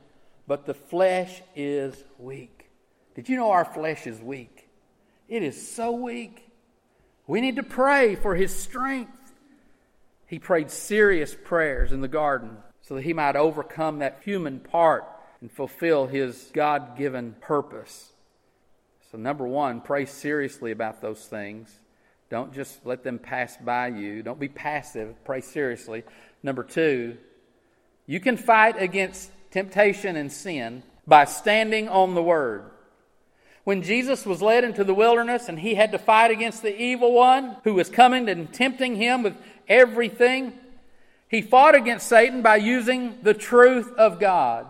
but 0.47 0.67
the 0.67 0.75
flesh 0.75 1.41
is 1.57 2.05
weak. 2.19 2.71
Did 3.15 3.29
you 3.31 3.37
know 3.37 3.51
our 3.51 3.65
flesh 3.65 4.07
is 4.07 4.21
weak? 4.21 4.69
It 5.29 5.43
is 5.43 5.71
so 5.71 5.93
weak. 5.93 6.51
We 7.27 7.41
need 7.41 7.57
to 7.57 7.63
pray 7.63 8.15
for 8.15 8.35
his 8.35 8.55
strength. 8.55 9.33
He 10.27 10.39
prayed 10.39 10.71
serious 10.71 11.35
prayers 11.35 11.93
in 11.93 12.03
the 12.03 12.09
garden 12.09 12.59
so 12.83 12.97
that 12.97 13.05
he 13.05 13.15
might 13.15 13.37
overcome 13.37 14.01
that 14.01 14.21
human 14.23 14.61
part 14.61 15.05
and 15.41 15.51
fulfill 15.51 16.07
his 16.07 16.51
God 16.53 16.99
given 16.99 17.35
purpose. 17.41 18.13
So, 19.11 19.17
number 19.17 19.47
one, 19.47 19.81
pray 19.81 20.05
seriously 20.05 20.73
about 20.73 21.01
those 21.01 21.25
things. 21.25 21.71
Don't 22.29 22.53
just 22.53 22.85
let 22.85 23.03
them 23.03 23.19
pass 23.19 23.57
by 23.57 23.89
you. 23.89 24.23
Don't 24.23 24.41
be 24.41 24.49
passive. 24.49 25.15
Pray 25.25 25.41
seriously. 25.41 26.03
Number 26.43 26.65
two, 26.65 27.17
you 28.07 28.21
can 28.21 28.37
fight 28.37 28.81
against 28.81 29.31
temptation 29.51 30.17
and 30.17 30.31
sin 30.31 30.83
by 31.07 31.25
standing 31.25 31.89
on 31.89 32.15
the 32.15 32.23
Word. 32.23 32.71
When 33.65 33.83
Jesus 33.83 34.27
was 34.27 34.43
led 34.43 34.63
into 34.63 34.85
the 34.85 34.95
wilderness 34.95 35.49
and 35.49 35.59
he 35.59 35.75
had 35.75 35.93
to 35.93 35.99
fight 35.99 36.31
against 36.31 36.63
the 36.63 36.79
evil 36.81 37.13
one 37.13 37.57
who 37.65 37.75
was 37.75 37.89
coming 37.89 38.29
and 38.29 38.53
tempting 38.53 38.97
him 38.97 39.23
with 39.23 39.35
everything. 39.69 40.53
He 41.29 41.43
fought 41.43 41.75
against 41.75 42.07
Satan 42.07 42.43
by 42.43 42.57
using 42.57 43.19
the 43.23 43.35
truth 43.35 43.93
of 43.97 44.21
God. 44.21 44.67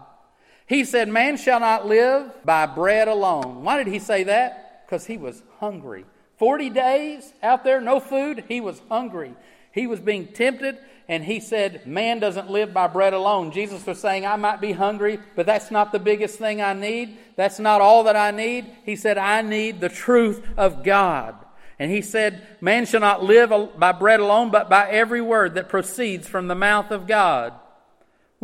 He 0.67 0.85
said, 0.85 1.09
Man 1.09 1.37
shall 1.37 1.61
not 1.61 1.87
live 1.87 2.31
by 2.45 2.67
bread 2.67 3.09
alone. 3.09 3.65
Why 3.65 3.77
did 3.77 3.93
he 3.93 3.99
say 3.99 4.25
that? 4.25 4.87
Because 4.87 5.07
he 5.07 5.19
was 5.19 5.43
hungry. 5.59 6.05
40 6.39 6.71
days 6.71 7.33
out 7.43 7.65
there, 7.65 7.81
no 7.81 8.01
food, 8.01 8.45
he 8.49 8.61
was 8.61 8.81
hungry. 8.89 9.35
He 9.73 9.87
was 9.87 10.01
being 10.01 10.29
tempted, 10.29 10.79
and 11.09 11.25
he 11.25 11.41
said, 11.41 11.87
Man 11.87 12.19
doesn't 12.19 12.51
live 12.51 12.73
by 12.73 12.87
bread 12.87 13.13
alone. 13.13 13.53
Jesus 13.53 13.85
was 13.87 14.01
saying, 14.01 14.25
I 14.25 14.37
might 14.37 14.61
be 14.61 14.73
hungry, 14.73 15.19
but 15.37 15.47
that's 15.47 15.71
not 15.71 15.93
the 15.93 15.99
biggest 15.99 16.39
thing 16.39 16.63
I 16.63 16.73
need. 16.73 17.19
That's 17.37 17.59
not 17.59 17.81
all 17.81 18.05
that 18.05 18.17
I 18.17 18.31
need. 18.31 18.67
He 18.85 18.97
said, 18.97 19.19
I 19.19 19.43
need 19.43 19.81
the 19.81 19.89
truth 19.89 20.47
of 20.57 20.83
God. 20.83 21.35
And 21.79 21.91
he 21.91 22.01
said, 22.01 22.47
Man 22.61 22.87
shall 22.87 23.01
not 23.01 23.23
live 23.23 23.79
by 23.79 23.93
bread 23.93 24.21
alone, 24.21 24.51
but 24.51 24.71
by 24.71 24.89
every 24.89 25.21
word 25.21 25.55
that 25.55 25.69
proceeds 25.69 26.27
from 26.27 26.49
the 26.49 26.55
mouth 26.55 26.91
of 26.91 27.07
God. 27.07 27.53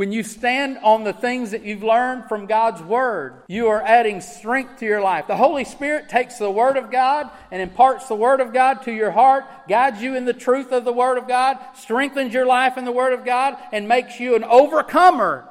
When 0.01 0.13
you 0.13 0.23
stand 0.23 0.79
on 0.79 1.05
the 1.05 1.13
things 1.13 1.51
that 1.51 1.63
you've 1.63 1.83
learned 1.83 2.27
from 2.27 2.47
God's 2.47 2.81
Word, 2.81 3.43
you 3.49 3.69
are 3.69 3.83
adding 3.83 4.23
strength 4.23 4.79
to 4.79 4.87
your 4.87 5.03
life. 5.03 5.27
The 5.27 5.37
Holy 5.37 5.67
Spirit 5.67 6.09
takes 6.09 6.39
the 6.39 6.51
Word 6.51 6.79
of 6.79 6.91
God 6.91 7.29
and 7.51 7.61
imparts 7.61 8.09
the 8.09 8.15
Word 8.15 8.41
of 8.41 8.55
God 8.55 8.81
to 8.85 8.93
your 8.93 9.11
heart, 9.11 9.45
guides 9.69 10.01
you 10.01 10.17
in 10.17 10.25
the 10.25 10.33
truth 10.33 10.73
of 10.73 10.87
the 10.87 10.93
Word 10.95 11.19
of 11.19 11.29
God, 11.29 11.59
strengthens 11.75 12.33
your 12.33 12.47
life 12.47 12.79
in 12.79 12.87
the 12.87 12.93
Word 12.93 13.13
of 13.13 13.27
God, 13.27 13.59
and 13.73 13.89
makes 13.89 14.19
you 14.19 14.37
an 14.37 14.43
overcomer 14.43 15.47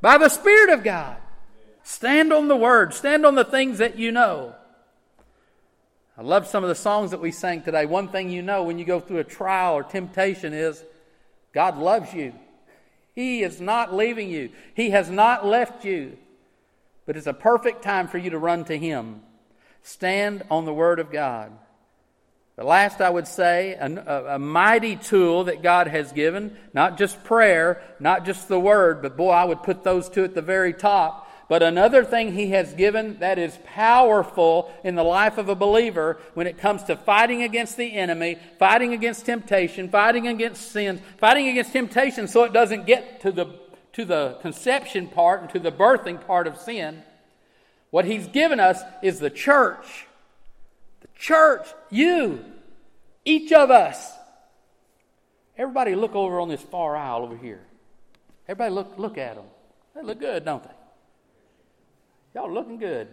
by 0.00 0.18
the 0.18 0.28
Spirit 0.28 0.70
of 0.70 0.82
God. 0.82 1.16
Stand 1.84 2.32
on 2.32 2.48
the 2.48 2.56
Word, 2.56 2.94
stand 2.94 3.24
on 3.24 3.36
the 3.36 3.44
things 3.44 3.78
that 3.78 3.96
you 3.96 4.10
know. 4.10 4.56
I 6.18 6.22
love 6.22 6.48
some 6.48 6.64
of 6.64 6.68
the 6.68 6.74
songs 6.74 7.12
that 7.12 7.20
we 7.20 7.30
sang 7.30 7.62
today. 7.62 7.86
One 7.86 8.08
thing 8.08 8.28
you 8.28 8.42
know 8.42 8.64
when 8.64 8.80
you 8.80 8.84
go 8.84 8.98
through 8.98 9.18
a 9.18 9.24
trial 9.24 9.74
or 9.74 9.84
temptation 9.84 10.52
is 10.52 10.84
God 11.52 11.78
loves 11.78 12.12
you. 12.12 12.32
He 13.14 13.42
is 13.42 13.60
not 13.60 13.94
leaving 13.94 14.30
you, 14.30 14.50
He 14.74 14.90
has 14.90 15.10
not 15.10 15.46
left 15.46 15.84
you. 15.84 16.18
But 17.06 17.16
it's 17.16 17.26
a 17.26 17.34
perfect 17.34 17.82
time 17.82 18.08
for 18.08 18.18
you 18.18 18.30
to 18.30 18.38
run 18.38 18.64
to 18.64 18.78
Him. 18.78 19.20
Stand 19.82 20.42
on 20.50 20.64
the 20.64 20.72
Word 20.72 20.98
of 20.98 21.12
God. 21.12 21.52
The 22.56 22.64
last, 22.64 23.00
I 23.00 23.10
would 23.10 23.26
say, 23.26 23.72
a, 23.72 24.34
a, 24.34 24.38
mighty 24.38 24.94
tool 24.94 25.44
that 25.44 25.60
God 25.60 25.88
has 25.88 26.12
given, 26.12 26.56
not 26.72 26.96
just 26.96 27.24
prayer, 27.24 27.82
not 27.98 28.24
just 28.24 28.46
the 28.46 28.60
Word, 28.60 29.02
but 29.02 29.16
boy, 29.16 29.30
I 29.30 29.44
would 29.44 29.64
put 29.64 29.82
those 29.82 30.08
two 30.08 30.22
at 30.22 30.34
the 30.34 30.42
very 30.42 30.72
top. 30.72 31.23
But 31.48 31.62
another 31.62 32.04
thing 32.04 32.32
He 32.32 32.50
has 32.50 32.72
given 32.72 33.18
that 33.18 33.38
is 33.38 33.58
powerful 33.64 34.72
in 34.82 34.94
the 34.94 35.04
life 35.04 35.36
of 35.36 35.48
a 35.48 35.54
believer 35.54 36.18
when 36.32 36.46
it 36.46 36.58
comes 36.58 36.82
to 36.84 36.96
fighting 36.96 37.42
against 37.42 37.76
the 37.76 37.94
enemy, 37.94 38.38
fighting 38.58 38.92
against 38.94 39.26
temptation, 39.26 39.88
fighting 39.90 40.26
against 40.26 40.72
sin, 40.72 41.02
fighting 41.18 41.48
against 41.48 41.72
temptation 41.72 42.28
so 42.28 42.44
it 42.44 42.52
doesn't 42.52 42.86
get 42.86 43.20
to 43.20 43.30
the, 43.30 43.46
to 43.92 44.04
the 44.04 44.38
conception 44.40 45.06
part 45.06 45.42
and 45.42 45.50
to 45.50 45.58
the 45.58 45.72
birthing 45.72 46.24
part 46.26 46.46
of 46.46 46.56
sin. 46.56 47.02
What 47.90 48.06
He's 48.06 48.26
given 48.26 48.58
us 48.58 48.80
is 49.02 49.20
the 49.20 49.30
church. 49.30 50.06
The 51.02 51.08
church, 51.18 51.66
you, 51.90 52.44
each 53.24 53.52
of 53.52 53.70
us. 53.70 54.12
Everybody 55.56 55.94
look 55.94 56.14
over 56.14 56.40
on 56.40 56.48
this 56.48 56.62
far 56.62 56.96
aisle 56.96 57.22
over 57.22 57.36
here. 57.36 57.60
Everybody 58.48 58.74
look, 58.74 58.98
look 58.98 59.18
at 59.18 59.36
them. 59.36 59.44
They 59.94 60.02
look 60.02 60.18
good, 60.18 60.44
don't 60.44 60.62
they? 60.62 60.73
Y'all 62.34 62.52
looking 62.52 62.78
good. 62.78 63.08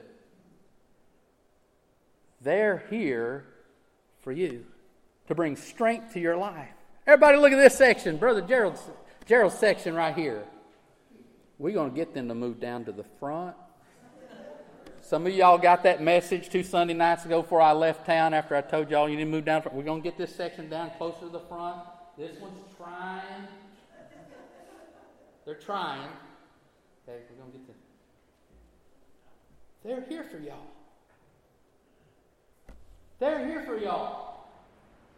They're 2.41 2.83
here 2.89 3.45
for 4.21 4.31
you 4.31 4.65
to 5.27 5.35
bring 5.35 5.55
strength 5.55 6.13
to 6.13 6.19
your 6.19 6.35
life. 6.35 6.69
Everybody, 7.05 7.37
look 7.37 7.51
at 7.51 7.57
this 7.57 7.77
section, 7.77 8.17
Brother 8.17 8.41
Gerald's, 8.41 8.81
Gerald's 9.25 9.57
section 9.57 9.93
right 9.93 10.15
here. 10.15 10.43
We're 11.59 11.73
going 11.73 11.91
to 11.91 11.95
get 11.95 12.13
them 12.13 12.27
to 12.29 12.35
move 12.35 12.59
down 12.59 12.85
to 12.85 12.91
the 12.91 13.03
front. 13.19 13.55
Some 15.01 15.27
of 15.27 15.33
y'all 15.33 15.57
got 15.57 15.83
that 15.83 16.01
message 16.01 16.49
two 16.49 16.63
Sunday 16.63 16.93
nights 16.93 17.25
ago 17.25 17.41
before 17.41 17.61
I 17.61 17.73
left 17.73 18.05
town 18.05 18.33
after 18.33 18.55
I 18.55 18.61
told 18.61 18.89
y'all 18.89 19.09
you 19.09 19.17
need 19.17 19.25
to 19.25 19.29
move 19.29 19.45
down. 19.45 19.61
We're 19.71 19.83
going 19.83 20.01
to 20.01 20.03
get 20.03 20.17
this 20.17 20.33
section 20.33 20.69
down 20.69 20.91
closer 20.97 21.21
to 21.21 21.29
the 21.29 21.41
front. 21.41 21.81
This 22.17 22.39
one's 22.39 22.61
trying. 22.77 23.47
They're 25.45 25.55
trying. 25.55 26.09
Okay, 27.07 27.19
we're 27.29 27.43
going 27.43 27.51
to 27.51 27.57
get 27.57 27.67
this. 27.67 27.80
They're 29.83 30.03
here 30.07 30.23
for 30.23 30.37
y'all. 30.37 30.67
They're 33.19 33.45
here 33.45 33.61
for 33.63 33.77
y'all. 33.77 34.45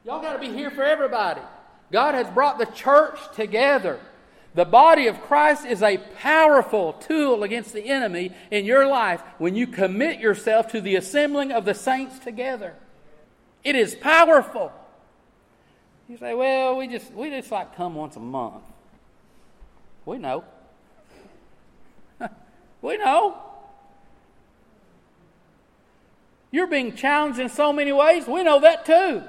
Y'all 0.06 0.22
got 0.22 0.34
to 0.34 0.40
be 0.40 0.50
here 0.50 0.72
for 0.72 0.84
everybody. 0.84 1.42
God 1.92 2.16
has 2.16 2.28
brought 2.34 2.58
the 2.58 2.66
church 2.66 3.20
together. 3.36 4.00
The 4.56 4.66
body 4.66 5.08
of 5.08 5.22
Christ 5.22 5.66
is 5.66 5.82
a 5.82 5.98
powerful 5.98 6.94
tool 6.94 7.44
against 7.44 7.74
the 7.74 7.86
enemy 7.86 8.32
in 8.52 8.66
your 8.66 8.88
life 8.88 9.22
when 9.38 9.56
you 9.56 9.68
commit 9.68 10.20
yourself 10.20 10.68
to 10.72 10.82
the 10.82 10.96
assembling 10.96 11.52
of 11.52 11.66
the 11.66 11.74
saints 11.74 12.20
together. 12.20 12.74
It 13.64 13.76
is 13.76 13.96
powerful. 13.96 14.72
You 16.08 16.18
say, 16.18 16.34
well, 16.34 16.78
we 16.78 16.88
just 16.88 17.12
we 17.14 17.30
just 17.30 17.52
like 17.52 17.76
come 17.76 17.96
once 17.96 18.16
a 18.16 18.20
month. 18.20 18.64
We 20.06 20.18
know. 20.18 20.44
we 22.82 22.98
know. 22.98 23.38
You're 26.54 26.68
being 26.68 26.96
challenged 26.96 27.40
in 27.40 27.50
so 27.50 27.74
many 27.74 27.92
ways. 27.92 28.28
We 28.28 28.44
know 28.44 28.60
that 28.60 28.86
too. 28.86 29.24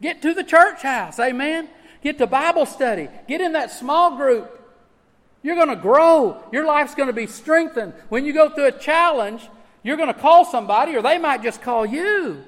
Get 0.00 0.22
to 0.22 0.32
the 0.32 0.42
church 0.42 0.80
house. 0.80 1.20
Amen. 1.20 1.68
Get 2.02 2.16
to 2.18 2.26
Bible 2.26 2.64
study. 2.64 3.08
Get 3.28 3.42
in 3.42 3.52
that 3.52 3.70
small 3.70 4.16
group. 4.16 4.54
You're 5.42 5.56
going 5.56 5.68
to 5.68 5.76
grow. 5.76 6.42
Your 6.50 6.64
life's 6.64 6.94
going 6.94 7.08
to 7.08 7.12
be 7.12 7.26
strengthened. 7.26 7.92
When 8.08 8.24
you 8.24 8.32
go 8.32 8.48
through 8.48 8.68
a 8.68 8.72
challenge, 8.72 9.46
you're 9.82 9.98
going 9.98 10.12
to 10.12 10.18
call 10.18 10.46
somebody, 10.46 10.96
or 10.96 11.02
they 11.02 11.18
might 11.18 11.42
just 11.42 11.60
call 11.60 11.84
you. 11.84 12.42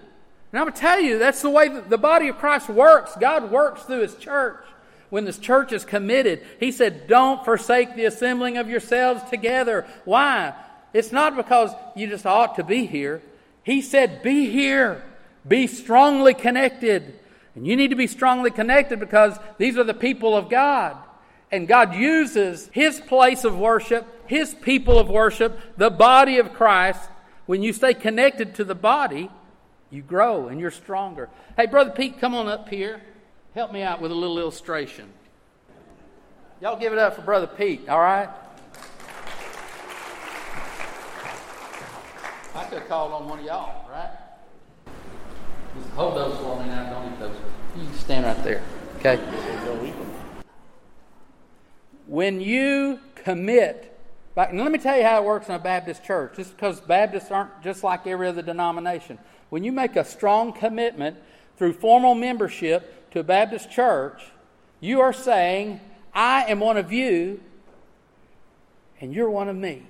And 0.53 0.59
I'm 0.59 0.65
going 0.65 0.73
to 0.73 0.81
tell 0.81 0.99
you, 0.99 1.19
that's 1.19 1.43
the 1.43 1.51
way 1.51 1.69
the 1.69 1.99
body 1.99 2.29
of 2.29 2.39
Christ 2.39 2.71
works. 2.71 3.15
God 3.21 3.51
works 3.51 3.83
through 3.83 4.01
His 4.01 4.17
church. 4.17 4.65
When 5.11 5.27
this 5.27 5.39
church 5.39 5.73
is 5.73 5.85
committed, 5.85 6.43
He 6.59 6.73
said, 6.73 7.07
Don't 7.07 7.45
forsake 7.45 7.97
the 7.97 8.07
assembling 8.07 8.57
of 8.57 8.71
yourselves 8.71 9.23
together. 9.29 9.87
Why? 10.07 10.55
It's 10.95 11.13
not 11.13 11.37
because 11.37 11.71
you 11.95 12.07
just 12.07 12.25
ought 12.25 12.57
to 12.57 12.65
be 12.65 12.87
here. 12.87 13.21
He 13.63 13.83
said, 13.83 14.23
Be 14.23 14.51
here, 14.51 15.03
be 15.47 15.67
strongly 15.67 16.35
connected. 16.35 17.19
And 17.55 17.67
you 17.67 17.77
need 17.77 17.89
to 17.89 17.97
be 17.97 18.07
strongly 18.07 18.51
connected 18.51 19.01
because 19.01 19.39
these 19.59 19.77
are 19.77 19.85
the 19.85 19.95
people 19.95 20.37
of 20.37 20.49
God. 20.49 20.97
And 21.53 21.67
God 21.67 21.95
uses 21.95 22.71
His 22.73 23.01
place 23.01 23.45
of 23.45 23.59
worship, 23.59 24.07
His 24.29 24.55
people 24.55 24.99
of 24.99 25.09
worship, 25.09 25.59
the 25.77 25.91
body 25.91 26.39
of 26.39 26.53
Christ. 26.53 27.09
When 27.47 27.63
you 27.63 27.73
stay 27.73 27.95
connected 27.95 28.55
to 28.57 28.65
the 28.65 28.77
body, 28.77 29.29
you 29.91 30.03
grow 30.03 30.47
and 30.47 30.61
you're 30.61 30.71
stronger. 30.71 31.29
Hey, 31.57 31.67
Brother 31.67 31.91
Pete, 31.91 32.21
come 32.21 32.35
on 32.35 32.47
up 32.47 32.69
here. 32.69 33.03
Help 33.55 33.73
me 33.73 33.83
out 33.83 34.01
with 34.01 34.13
a 34.13 34.15
little 34.15 34.39
illustration. 34.39 35.09
Y'all 36.61 36.79
give 36.79 36.93
it 36.93 36.99
up 36.99 37.17
for 37.17 37.23
Brother 37.23 37.49
Pete, 37.49 37.89
all 37.89 37.99
right? 37.99 38.29
I 42.55 42.65
could 42.65 42.79
have 42.79 42.89
called 42.89 43.13
on 43.13 43.29
one 43.29 43.39
of 43.39 43.45
y'all, 43.45 43.89
right? 43.89 44.11
Just 45.77 45.91
hold 45.91 46.17
those 46.17 46.37
for 46.39 46.61
me 46.61 46.67
now. 46.67 46.91
Don't 46.91 47.13
eat 47.13 47.19
those. 47.21 47.37
You 47.77 47.85
can 47.85 47.95
stand 47.95 48.27
right 48.27 48.43
there. 48.43 48.63
Okay? 48.99 49.17
When 52.07 52.41
you 52.41 52.99
commit, 53.15 53.87
and 54.37 54.59
let 54.59 54.73
me 54.73 54.79
tell 54.79 54.97
you 54.97 55.05
how 55.05 55.23
it 55.23 55.25
works 55.25 55.49
in 55.49 55.55
a 55.55 55.61
Baptist 55.61 56.05
church, 56.05 56.37
just 56.37 56.57
because 56.57 56.81
Baptists 56.81 57.31
aren't 57.31 57.63
just 57.63 57.85
like 57.85 58.07
every 58.07 58.27
other 58.27 58.43
denomination. 58.43 59.19
When 59.51 59.63
you 59.63 59.71
make 59.71 59.97
a 59.97 60.05
strong 60.05 60.53
commitment 60.53 61.19
through 61.57 61.75
formal 61.75 62.15
membership 62.15 63.11
to 63.13 63.21
a 63.21 63.25
Baptist 63.25 63.71
church, 63.71 64.23
you 64.81 65.01
are 65.01 65.13
saying, 65.13 65.81
I 66.13 66.45
am 66.45 66.59
one 66.59 66.77
of 66.77 66.93
you, 66.93 67.41
and 69.01 69.15
you're 69.15 69.31
one 69.31 69.49
of 69.49 69.57
me. 69.57 69.85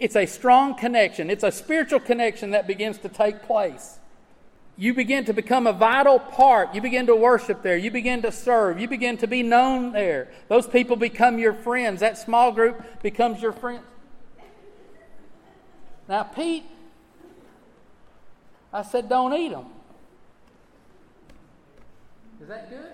It's 0.00 0.16
a 0.16 0.26
strong 0.26 0.74
connection, 0.74 1.30
it's 1.30 1.44
a 1.44 1.52
spiritual 1.52 2.00
connection 2.00 2.50
that 2.50 2.66
begins 2.66 2.98
to 2.98 3.08
take 3.08 3.42
place. 3.42 3.98
You 4.78 4.94
begin 4.94 5.26
to 5.26 5.34
become 5.34 5.66
a 5.66 5.74
vital 5.74 6.18
part. 6.18 6.74
You 6.74 6.80
begin 6.80 7.04
to 7.08 7.14
worship 7.14 7.62
there. 7.62 7.76
You 7.76 7.90
begin 7.90 8.22
to 8.22 8.32
serve. 8.32 8.80
You 8.80 8.88
begin 8.88 9.18
to 9.18 9.26
be 9.26 9.42
known 9.42 9.92
there. 9.92 10.28
Those 10.48 10.66
people 10.66 10.96
become 10.96 11.38
your 11.38 11.52
friends. 11.52 12.00
That 12.00 12.16
small 12.16 12.50
group 12.50 13.02
becomes 13.02 13.42
your 13.42 13.52
friend. 13.52 13.84
Now, 16.08 16.22
Pete, 16.22 16.64
I 18.72 18.80
said, 18.80 19.10
don't 19.10 19.34
eat 19.34 19.50
them. 19.50 19.66
Is 22.40 22.48
that 22.48 22.70
good? 22.70 22.92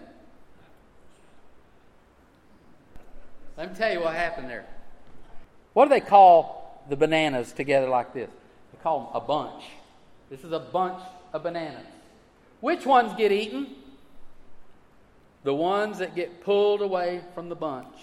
Let 3.56 3.70
me 3.70 3.78
tell 3.78 3.92
you 3.92 4.00
what 4.00 4.14
happened 4.14 4.50
there. 4.50 4.66
What 5.72 5.84
do 5.84 5.90
they 5.90 6.00
call 6.00 6.65
the 6.88 6.96
bananas 6.96 7.52
together 7.52 7.88
like 7.88 8.12
this. 8.14 8.30
They 8.72 8.78
call 8.82 9.00
them 9.00 9.08
a 9.14 9.20
bunch. 9.20 9.64
This 10.30 10.44
is 10.44 10.52
a 10.52 10.58
bunch 10.60 11.02
of 11.32 11.42
bananas. 11.42 11.86
Which 12.60 12.86
ones 12.86 13.12
get 13.16 13.32
eaten? 13.32 13.66
The 15.44 15.54
ones 15.54 15.98
that 15.98 16.14
get 16.14 16.42
pulled 16.42 16.82
away 16.82 17.20
from 17.34 17.48
the 17.48 17.54
bunch. 17.54 17.94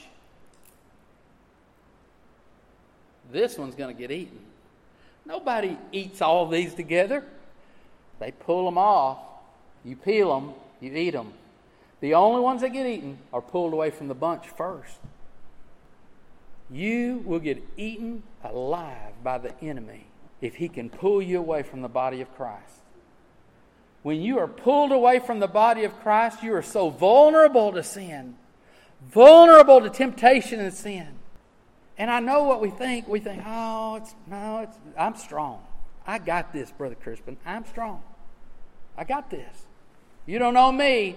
This 3.32 3.58
one's 3.58 3.76
going 3.76 3.94
to 3.94 4.00
get 4.00 4.12
eaten. 4.12 4.40
Nobody 5.26 5.78
eats 5.92 6.22
all 6.22 6.48
these 6.48 6.74
together. 6.74 7.24
They 8.20 8.32
pull 8.32 8.66
them 8.66 8.78
off. 8.78 9.20
You 9.84 9.96
peel 9.96 10.34
them, 10.34 10.54
you 10.80 10.94
eat 10.96 11.12
them. 11.12 11.34
The 12.00 12.14
only 12.14 12.42
ones 12.42 12.62
that 12.62 12.70
get 12.70 12.86
eaten 12.86 13.18
are 13.34 13.42
pulled 13.42 13.74
away 13.74 13.90
from 13.90 14.08
the 14.08 14.14
bunch 14.14 14.48
first 14.48 14.98
you 16.74 17.22
will 17.26 17.40
get 17.40 17.64
eaten 17.78 18.24
alive 18.44 19.14
by 19.24 19.38
the 19.38 19.54
enemy 19.62 20.08
if 20.42 20.56
he 20.56 20.68
can 20.68 20.90
pull 20.90 21.22
you 21.22 21.38
away 21.38 21.64
from 21.64 21.82
the 21.82 21.88
body 21.88 22.20
of 22.20 22.36
Christ. 22.36 22.82
When 24.02 24.22
you 24.22 24.40
are 24.40 24.48
pulled 24.48 24.92
away 24.92 25.20
from 25.20 25.40
the 25.40 25.48
body 25.48 25.84
of 25.84 25.98
Christ, 26.02 26.44
you 26.44 26.54
are 26.56 26.64
so 26.64 26.90
vulnerable 26.90 27.72
to 27.72 27.84
sin, 27.84 28.36
vulnerable 29.10 29.82
to 29.82 29.90
temptation 29.90 30.60
and 30.60 30.74
sin. 30.74 31.08
And 31.98 32.10
I 32.10 32.20
know 32.20 32.44
what 32.44 32.60
we 32.60 32.72
think. 32.72 33.08
We 33.08 33.20
think, 33.20 33.44
oh, 33.46 33.96
it's 33.96 34.16
no, 34.28 34.60
it's 34.60 34.78
I'm 34.98 35.16
strong. 35.16 35.62
I 36.06 36.18
got 36.18 36.52
this, 36.52 36.72
Brother 36.72 36.96
Crispin. 36.96 37.38
I'm 37.46 37.66
strong. 37.66 38.02
I 38.98 39.04
got 39.04 39.30
this. 39.30 39.68
You 40.26 40.40
don't 40.40 40.54
know 40.54 40.72
me. 40.72 41.16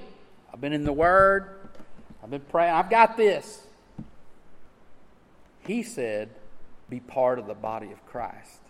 I've 0.53 0.61
been 0.61 0.73
in 0.73 0.85
the 0.85 0.93
Word. 0.93 1.49
I've 2.23 2.31
been 2.31 2.41
praying. 2.41 2.75
I've 2.75 2.91
got 2.91 3.17
this. 3.17 3.66
He 5.67 5.83
said, 5.83 6.31
be 6.89 7.01
part 7.01 7.39
of 7.39 7.47
the 7.47 7.55
body 7.55 7.91
of 7.91 8.05
Christ. 8.07 8.61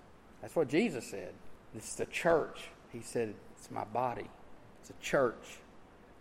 That's 0.41 0.57
what 0.57 0.69
Jesus 0.69 1.07
said. 1.07 1.35
This 1.75 1.89
is 1.89 1.95
the 1.97 2.07
church. 2.07 2.69
He 2.93 3.01
said, 3.03 3.35
It's 3.59 3.71
my 3.71 3.85
body. 3.85 4.29
It's 4.81 4.91
a 4.91 5.05
church. 5.05 5.59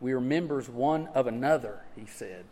We 0.01 0.11
are 0.11 0.21
members 0.21 0.67
one 0.67 1.07
of 1.13 1.28
another, 1.28 1.80
he 1.95 2.05
said. 2.05 2.45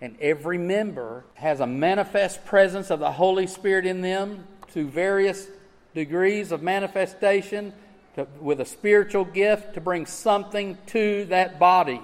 And 0.00 0.16
every 0.20 0.56
member 0.56 1.24
has 1.34 1.60
a 1.60 1.66
manifest 1.66 2.46
presence 2.46 2.90
of 2.90 3.00
the 3.00 3.12
Holy 3.12 3.46
Spirit 3.46 3.84
in 3.84 4.00
them 4.00 4.46
to 4.72 4.88
various 4.88 5.46
degrees 5.94 6.52
of 6.52 6.62
manifestation 6.62 7.74
to, 8.14 8.26
with 8.40 8.60
a 8.60 8.64
spiritual 8.64 9.26
gift 9.26 9.74
to 9.74 9.80
bring 9.80 10.06
something 10.06 10.78
to 10.86 11.26
that 11.26 11.58
body. 11.58 12.00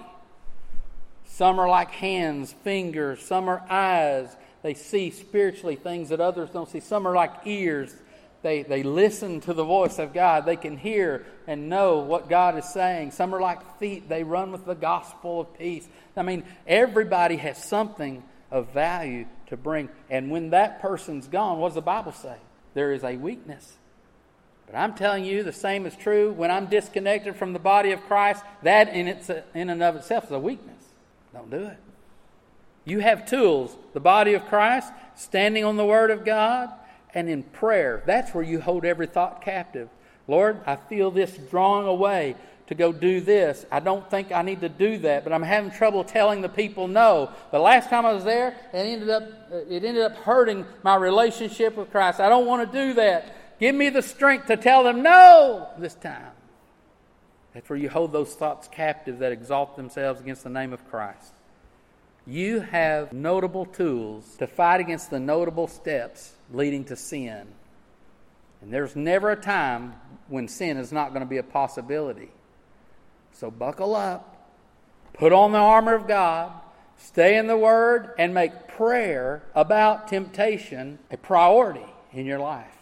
Some 1.25 1.59
are 1.59 1.69
like 1.69 1.91
hands, 1.91 2.53
fingers, 2.53 3.25
some 3.25 3.49
are 3.49 3.65
eyes. 3.71 4.37
They 4.67 4.75
see 4.75 5.11
spiritually 5.11 5.77
things 5.77 6.09
that 6.09 6.21
others 6.21 6.51
don't 6.51 6.69
see. 6.69 6.81
Some 6.81 7.07
are 7.07 7.15
like 7.15 7.31
ears. 7.45 7.95
They, 8.43 8.65
they 8.65 8.83
listen 8.83 9.41
to 9.43 9.55
the 9.55 9.63
voice 9.63 10.01
of 10.01 10.13
God. 10.13 10.45
They 10.45 10.57
can 10.57 10.77
hear 10.77 11.25
and 11.47 11.69
know 11.69 11.99
what 12.01 12.29
God 12.29 12.59
is 12.59 12.65
saying. 12.65 13.13
Some 13.13 13.33
are 13.33 13.41
like 13.41 13.79
feet. 13.79 14.09
They 14.09 14.25
run 14.25 14.51
with 14.51 14.67
the 14.67 14.75
gospel 14.75 15.43
of 15.43 15.57
peace. 15.57 15.87
I 16.17 16.23
mean, 16.23 16.43
everybody 16.67 17.37
has 17.37 17.63
something 17.63 18.25
of 18.51 18.73
value 18.73 19.27
to 19.51 19.57
bring. 19.57 19.89
And 20.11 20.33
when 20.33 20.51
that 20.51 20.83
person's 20.83 21.29
gone, 21.29 21.61
what 21.61 21.69
does 21.69 21.77
the 21.77 21.81
Bible 21.83 22.11
say? 22.11 22.35
There 22.75 22.93
is 22.93 23.05
a 23.05 23.15
weakness. 23.17 23.73
But 24.67 24.75
I'm 24.75 24.95
telling 24.95 25.25
you, 25.25 25.45
the 25.45 25.53
same 25.53 25.87
is 25.87 25.95
true 25.95 26.33
when 26.33 26.51
I'm 26.51 26.67
disconnected 26.67 27.37
from 27.37 27.53
the 27.53 27.61
body 27.61 27.93
of 27.93 28.03
Christ. 28.09 28.43
That 28.65 28.89
in, 28.89 29.07
its, 29.07 29.31
in 29.55 29.71
and 29.71 29.81
of 29.81 29.95
itself 29.95 30.25
is 30.25 30.33
a 30.33 30.41
weakness. 30.41 30.83
Don't 31.33 31.53
do 31.53 31.67
it. 31.67 31.79
You 32.87 33.01
have 33.01 33.27
tools, 33.27 33.77
the 33.93 34.01
body 34.01 34.33
of 34.33 34.47
Christ, 34.47 34.91
standing 35.17 35.65
on 35.65 35.77
the 35.77 35.85
Word 35.85 36.11
of 36.11 36.25
God, 36.25 36.71
and 37.13 37.29
in 37.29 37.43
prayer. 37.43 38.03
That's 38.07 38.33
where 38.33 38.45
you 38.45 38.61
hold 38.61 38.85
every 38.85 39.07
thought 39.07 39.43
captive. 39.43 39.89
Lord, 40.29 40.61
I 40.67 40.77
feel 40.77 41.11
this 41.11 41.37
drawing 41.51 41.87
away 41.87 42.37
to 42.69 42.75
go 42.75 42.93
do 42.93 43.21
this. 43.21 43.67
I 43.71 43.81
don't 43.81 44.09
think 44.11 44.33
I 44.33 44.43
need 44.43 44.61
to 44.61 44.69
do 44.69 44.99
that, 44.99 45.25
but 45.25 45.33
I'm 45.33 45.43
having 45.43 45.71
trouble 45.71 46.05
telling 46.05 46.43
the 46.43 46.49
people 46.49 46.89
no. 46.89 47.31
The 47.51 47.59
last 47.59 47.91
time 47.91 48.07
I 48.07 48.13
was 48.13 48.25
there, 48.25 48.49
it 48.73 48.77
ended 48.77 49.11
up 49.11 49.23
it 49.51 49.85
ended 49.85 50.03
up 50.03 50.17
hurting 50.17 50.65
my 50.83 50.97
relationship 50.97 51.77
with 51.77 51.91
Christ. 51.91 52.21
I 52.21 52.29
don't 52.29 52.47
want 52.47 52.71
to 52.71 52.79
do 52.79 52.95
that. 52.95 53.59
Give 53.59 53.75
me 53.75 53.89
the 53.89 54.03
strength 54.03 54.47
to 54.47 54.57
tell 54.57 54.85
them 54.85 55.03
no 55.03 55.69
this 55.79 55.95
time. 55.95 56.33
That's 57.55 57.69
where 57.71 57.79
you 57.79 57.89
hold 57.89 58.13
those 58.13 58.35
thoughts 58.35 58.69
captive 58.69 59.21
that 59.21 59.33
exalt 59.33 59.77
themselves 59.77 60.21
against 60.21 60.45
the 60.45 60.51
name 60.51 60.73
of 60.73 60.87
Christ. 60.91 61.33
You 62.27 62.61
have 62.61 63.13
notable 63.13 63.67
tools 63.67 64.37
to 64.39 64.47
fight 64.47 64.81
against 64.81 65.11
the 65.11 65.21
notable 65.21 65.69
steps 65.69 66.33
leading 66.53 66.85
to 66.87 66.97
sin. 66.97 67.47
And 68.61 68.73
there's 68.73 68.97
never 68.97 69.31
a 69.31 69.37
time 69.37 69.95
when 70.29 70.49
sin 70.49 70.77
is 70.77 70.91
not 70.91 71.11
going 71.11 71.21
to 71.21 71.29
be 71.29 71.39
a 71.39 71.45
possibility. 71.45 72.31
So 73.33 73.51
buckle 73.51 73.95
up, 73.95 74.51
put 75.13 75.33
on 75.33 75.53
the 75.53 75.59
armor 75.59 75.95
of 75.95 76.09
God, 76.09 76.53
stay 76.97 77.37
in 77.37 77.47
the 77.47 77.57
Word, 77.57 78.11
and 78.19 78.35
make 78.35 78.67
prayer 78.67 79.43
about 79.55 80.09
temptation 80.09 80.99
a 81.11 81.17
priority 81.17 81.87
in 82.13 82.27
your 82.27 82.41
life. 82.41 82.76